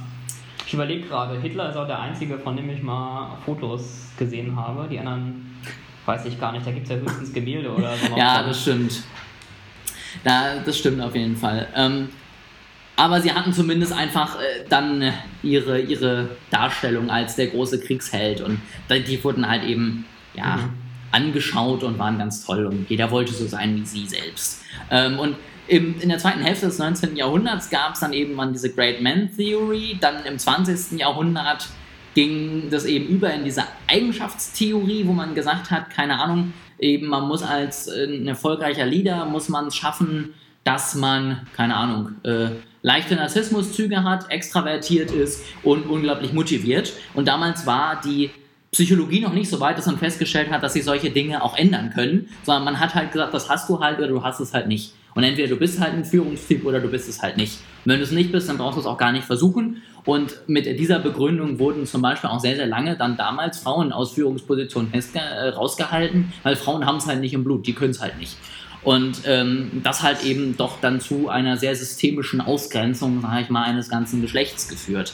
Ich 0.67 0.73
überlege 0.73 1.07
gerade, 1.07 1.39
Hitler 1.39 1.69
ist 1.69 1.77
auch 1.77 1.87
der 1.87 2.01
einzige, 2.01 2.37
von 2.37 2.57
dem 2.57 2.69
ich 2.69 2.83
mal 2.83 3.37
Fotos 3.45 4.09
gesehen 4.19 4.53
habe. 4.53 4.85
Die 4.89 4.99
anderen 4.99 5.55
weiß 6.05 6.25
ich 6.25 6.37
gar 6.37 6.51
nicht, 6.51 6.67
da 6.67 6.71
gibt 6.71 6.87
es 6.87 6.89
ja 6.89 6.97
höchstens 6.97 7.31
Gemälde 7.31 7.73
oder 7.73 7.95
so. 7.95 8.13
ja, 8.17 8.43
das 8.43 8.63
stimmt. 8.63 9.01
Da, 10.23 10.59
das 10.59 10.77
stimmt 10.77 11.01
auf 11.01 11.15
jeden 11.15 11.35
Fall. 11.35 11.67
Ähm, 11.75 12.09
aber 12.95 13.21
sie 13.21 13.33
hatten 13.33 13.51
zumindest 13.51 13.91
einfach 13.91 14.37
äh, 14.39 14.65
dann 14.69 15.11
ihre, 15.41 15.81
ihre 15.81 16.29
Darstellung 16.51 17.09
als 17.09 17.35
der 17.35 17.47
große 17.47 17.79
Kriegsheld 17.81 18.41
und 18.41 18.59
die 18.89 19.23
wurden 19.23 19.47
halt 19.49 19.63
eben, 19.63 20.05
ja. 20.35 20.57
Mhm 20.57 20.83
angeschaut 21.13 21.83
und 21.83 21.99
waren 21.99 22.17
ganz 22.17 22.43
toll 22.43 22.65
und 22.65 22.89
jeder 22.89 23.11
wollte 23.11 23.33
so 23.33 23.47
sein 23.47 23.75
wie 23.75 23.85
sie 23.85 24.07
selbst. 24.07 24.63
Ähm, 24.89 25.19
und 25.19 25.35
im, 25.67 25.99
in 26.01 26.09
der 26.09 26.17
zweiten 26.17 26.41
Hälfte 26.41 26.65
des 26.65 26.79
19. 26.79 27.15
Jahrhunderts 27.15 27.69
gab 27.69 27.93
es 27.93 28.01
dann 28.01 28.11
eben 28.11 28.33
mal 28.33 28.51
diese 28.51 28.73
Great 28.73 29.01
Man 29.01 29.29
Theory, 29.35 29.97
dann 30.01 30.25
im 30.25 30.37
20. 30.37 30.99
Jahrhundert 30.99 31.67
ging 32.15 32.69
das 32.69 32.85
eben 32.85 33.07
über 33.07 33.31
in 33.33 33.43
diese 33.45 33.63
Eigenschaftstheorie, 33.87 35.05
wo 35.05 35.13
man 35.13 35.35
gesagt 35.35 35.71
hat, 35.71 35.89
keine 35.89 36.19
Ahnung, 36.19 36.53
eben 36.83 37.07
man 37.07 37.27
muss 37.27 37.41
als 37.41 37.87
äh, 37.87 38.05
ein 38.05 38.27
erfolgreicher 38.27 38.85
Leader, 38.85 39.25
muss 39.25 39.49
man 39.49 39.67
es 39.67 39.75
schaffen, 39.75 40.33
dass 40.63 40.95
man, 40.95 41.47
keine 41.55 41.75
Ahnung, 41.75 42.11
äh, 42.23 42.49
leichte 42.81 43.15
Narzissmuszüge 43.15 44.03
hat, 44.03 44.29
extravertiert 44.29 45.11
ist 45.11 45.43
und 45.63 45.87
unglaublich 45.87 46.33
motiviert. 46.33 46.93
Und 47.13 47.27
damals 47.27 47.65
war 47.65 47.99
die 48.01 48.29
Psychologie 48.71 49.21
noch 49.21 49.33
nicht 49.33 49.49
so 49.49 49.59
weit, 49.59 49.77
dass 49.77 49.85
man 49.85 49.97
festgestellt 49.97 50.49
hat, 50.51 50.63
dass 50.63 50.73
sie 50.73 50.81
solche 50.81 51.11
Dinge 51.11 51.43
auch 51.43 51.57
ändern 51.57 51.91
können, 51.93 52.29
sondern 52.43 52.65
man 52.65 52.79
hat 52.79 52.95
halt 52.95 53.11
gesagt, 53.11 53.33
das 53.33 53.49
hast 53.49 53.69
du 53.69 53.79
halt 53.79 53.99
oder 53.99 54.07
du 54.07 54.23
hast 54.23 54.39
es 54.39 54.53
halt 54.53 54.67
nicht. 54.67 54.93
Und 55.15 55.23
entweder 55.23 55.47
du 55.47 55.55
bist 55.57 55.79
halt 55.79 55.93
ein 55.93 56.05
Führungstyp 56.05 56.65
oder 56.65 56.79
du 56.79 56.89
bist 56.89 57.07
es 57.07 57.21
halt 57.21 57.37
nicht. 57.37 57.59
Und 57.85 57.91
wenn 57.91 57.99
du 57.99 58.03
es 58.03 58.11
nicht 58.11 58.31
bist, 58.31 58.49
dann 58.49 58.57
brauchst 58.57 58.77
du 58.77 58.81
es 58.81 58.87
auch 58.87 58.97
gar 58.97 59.11
nicht 59.11 59.25
versuchen. 59.25 59.81
Und 60.05 60.37
mit 60.47 60.65
dieser 60.79 60.99
Begründung 60.99 61.59
wurden 61.59 61.85
zum 61.85 62.01
Beispiel 62.01 62.29
auch 62.29 62.39
sehr, 62.39 62.55
sehr 62.55 62.67
lange 62.67 62.97
dann 62.97 63.15
damals 63.15 63.59
Frauen 63.59 63.93
aus 63.93 64.13
Führungspositionen 64.13 64.91
äh, 64.93 65.47
rausgehalten, 65.49 66.33
weil 66.43 66.55
Frauen 66.55 66.85
haben 66.85 66.97
es 66.97 67.07
halt 67.07 67.21
nicht 67.21 67.33
im 67.33 67.43
Blut, 67.43 67.65
die 67.67 67.73
können 67.73 67.91
es 67.91 68.01
halt 68.01 68.17
nicht. 68.17 68.35
Und 68.83 69.21
ähm, 69.25 69.81
das 69.81 70.03
halt 70.03 70.25
eben 70.25 70.57
doch 70.57 70.81
dann 70.81 70.99
zu 70.99 71.29
einer 71.29 71.55
sehr 71.55 71.73
systemischen 71.73 72.41
Ausgrenzung, 72.41 73.21
sage 73.21 73.43
ich 73.43 73.49
mal, 73.49 73.63
eines 73.63 73.87
ganzen 73.87 74.21
Geschlechts 74.21 74.67
geführt 74.67 75.13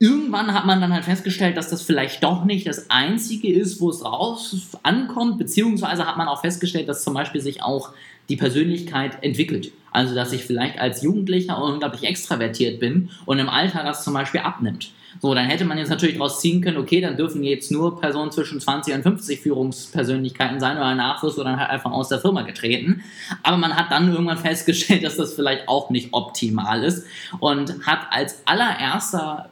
irgendwann 0.00 0.54
hat 0.54 0.64
man 0.64 0.80
dann 0.80 0.92
halt 0.92 1.04
festgestellt, 1.04 1.56
dass 1.58 1.68
das 1.68 1.82
vielleicht 1.82 2.24
doch 2.24 2.44
nicht 2.44 2.66
das 2.66 2.90
Einzige 2.90 3.52
ist, 3.52 3.80
wo 3.80 3.90
es 3.90 4.02
raus 4.02 4.70
ankommt, 4.82 5.38
beziehungsweise 5.38 6.06
hat 6.06 6.16
man 6.16 6.26
auch 6.26 6.40
festgestellt, 6.40 6.88
dass 6.88 7.04
zum 7.04 7.12
Beispiel 7.12 7.42
sich 7.42 7.62
auch 7.62 7.92
die 8.30 8.36
Persönlichkeit 8.36 9.22
entwickelt. 9.22 9.72
Also, 9.92 10.14
dass 10.14 10.32
ich 10.32 10.44
vielleicht 10.44 10.78
als 10.78 11.02
Jugendlicher 11.02 11.60
unglaublich 11.60 12.04
extravertiert 12.04 12.78
bin 12.78 13.10
und 13.26 13.40
im 13.40 13.48
Alter 13.48 13.82
das 13.82 14.04
zum 14.04 14.14
Beispiel 14.14 14.40
abnimmt. 14.40 14.92
So, 15.20 15.34
dann 15.34 15.46
hätte 15.46 15.64
man 15.64 15.76
jetzt 15.76 15.88
natürlich 15.88 16.14
daraus 16.14 16.40
ziehen 16.40 16.60
können, 16.60 16.76
okay, 16.76 17.00
dann 17.00 17.16
dürfen 17.16 17.42
jetzt 17.42 17.72
nur 17.72 18.00
Personen 18.00 18.30
zwischen 18.30 18.60
20 18.60 18.94
und 18.94 19.02
50 19.02 19.40
Führungspersönlichkeiten 19.40 20.60
sein 20.60 20.76
oder 20.76 21.18
wirst 21.20 21.36
du 21.36 21.42
dann 21.42 21.58
halt 21.58 21.70
einfach 21.70 21.90
aus 21.90 22.08
der 22.08 22.20
Firma 22.20 22.42
getreten. 22.42 23.02
Aber 23.42 23.56
man 23.56 23.74
hat 23.74 23.90
dann 23.90 24.10
irgendwann 24.12 24.38
festgestellt, 24.38 25.02
dass 25.04 25.16
das 25.16 25.34
vielleicht 25.34 25.68
auch 25.68 25.90
nicht 25.90 26.10
optimal 26.12 26.84
ist 26.84 27.04
und 27.40 27.84
hat 27.84 28.06
als 28.10 28.42
allererster 28.46 29.50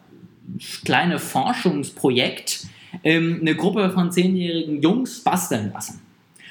kleine 0.85 1.19
Forschungsprojekt 1.19 2.67
ähm, 3.03 3.38
eine 3.41 3.57
Gruppe 3.57 3.91
von 3.91 4.12
zehnjährigen 4.12 4.81
Jungs 4.81 5.23
basteln 5.25 5.73
lassen 5.75 6.08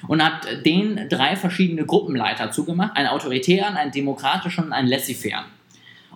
und 0.07 0.23
hat 0.23 0.47
denen 0.65 1.09
drei 1.09 1.35
verschiedene 1.35 1.85
Gruppenleiter 1.85 2.51
zugemacht, 2.51 2.95
einen 2.95 3.07
autoritären, 3.07 3.75
einen 3.75 3.91
demokratischen 3.91 4.65
und 4.65 4.73
einen 4.73 4.87
laissez-faire. 4.87 5.45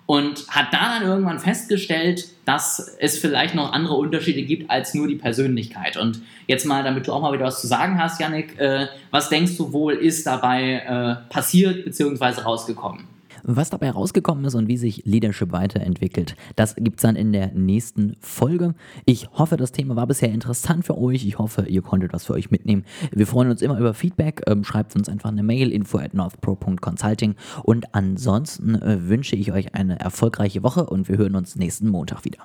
Und 0.06 0.46
hat 0.50 0.74
da 0.74 1.00
dann 1.00 1.08
irgendwann 1.08 1.40
festgestellt, 1.40 2.28
dass 2.44 2.98
es 3.00 3.18
vielleicht 3.18 3.56
noch 3.56 3.72
andere 3.72 3.96
Unterschiede 3.96 4.42
gibt 4.42 4.70
als 4.70 4.94
nur 4.94 5.08
die 5.08 5.16
Persönlichkeit. 5.16 5.96
Und 5.96 6.22
jetzt 6.48 6.66
mal, 6.66 6.84
damit 6.84 7.08
du 7.08 7.14
auch 7.14 7.22
mal 7.22 7.32
wieder 7.32 7.46
was 7.46 7.62
zu 7.62 7.68
sagen 7.68 8.02
hast, 8.02 8.20
Yannick, 8.20 8.60
äh, 8.60 8.88
was 9.12 9.30
denkst 9.30 9.56
du 9.58 9.72
wohl 9.72 9.94
ist 9.94 10.26
dabei 10.28 10.82
äh, 11.28 11.32
passiert 11.32 11.86
bzw. 11.86 12.42
rausgekommen? 12.42 13.11
Was 13.44 13.70
dabei 13.70 13.92
rausgekommen 13.92 14.46
ist 14.46 14.56
und 14.56 14.68
wie 14.68 14.78
sich 14.78 15.04
Leadership 15.06 15.52
weiterentwickelt, 15.52 16.36
das 16.56 16.76
gibt 16.76 17.00
es 17.00 17.04
dann 17.04 17.16
in 17.16 17.32
der 17.34 17.54
nächsten 17.54 18.16
Folge. 18.20 18.76
Ich 19.06 19.30
hoffe, 19.34 19.58
das 19.58 19.72
Thema 19.72 19.96
war 19.96 20.08
bisher 20.08 20.30
interessant 20.30 20.86
für 20.86 20.98
euch. 20.98 21.26
Ich 21.26 21.40
hoffe, 21.40 21.66
ihr 21.68 21.82
konntet 21.82 22.14
was 22.14 22.26
für 22.26 22.34
euch 22.34 22.52
mitnehmen. 22.52 22.86
Wir 23.12 23.28
freuen 23.28 23.50
uns 23.50 23.62
immer 23.62 23.80
über 23.80 23.94
Feedback. 23.94 24.42
Ähm, 24.48 24.64
schreibt 24.64 24.96
uns 24.96 25.10
einfach 25.10 25.30
eine 25.30 25.44
Mail 25.44 25.72
info 25.72 25.98
at 25.98 26.14
northpro.consulting. 26.14 27.36
Und 27.64 27.94
ansonsten 27.96 28.76
äh, 28.76 29.08
wünsche 29.08 29.36
ich 29.36 29.52
euch 29.52 29.74
eine 29.76 30.00
erfolgreiche 30.00 30.64
Woche 30.64 30.86
und 30.86 31.10
wir 31.10 31.18
hören 31.18 31.36
uns 31.36 31.56
nächsten 31.56 31.90
Montag 31.90 32.26
wieder. 32.26 32.40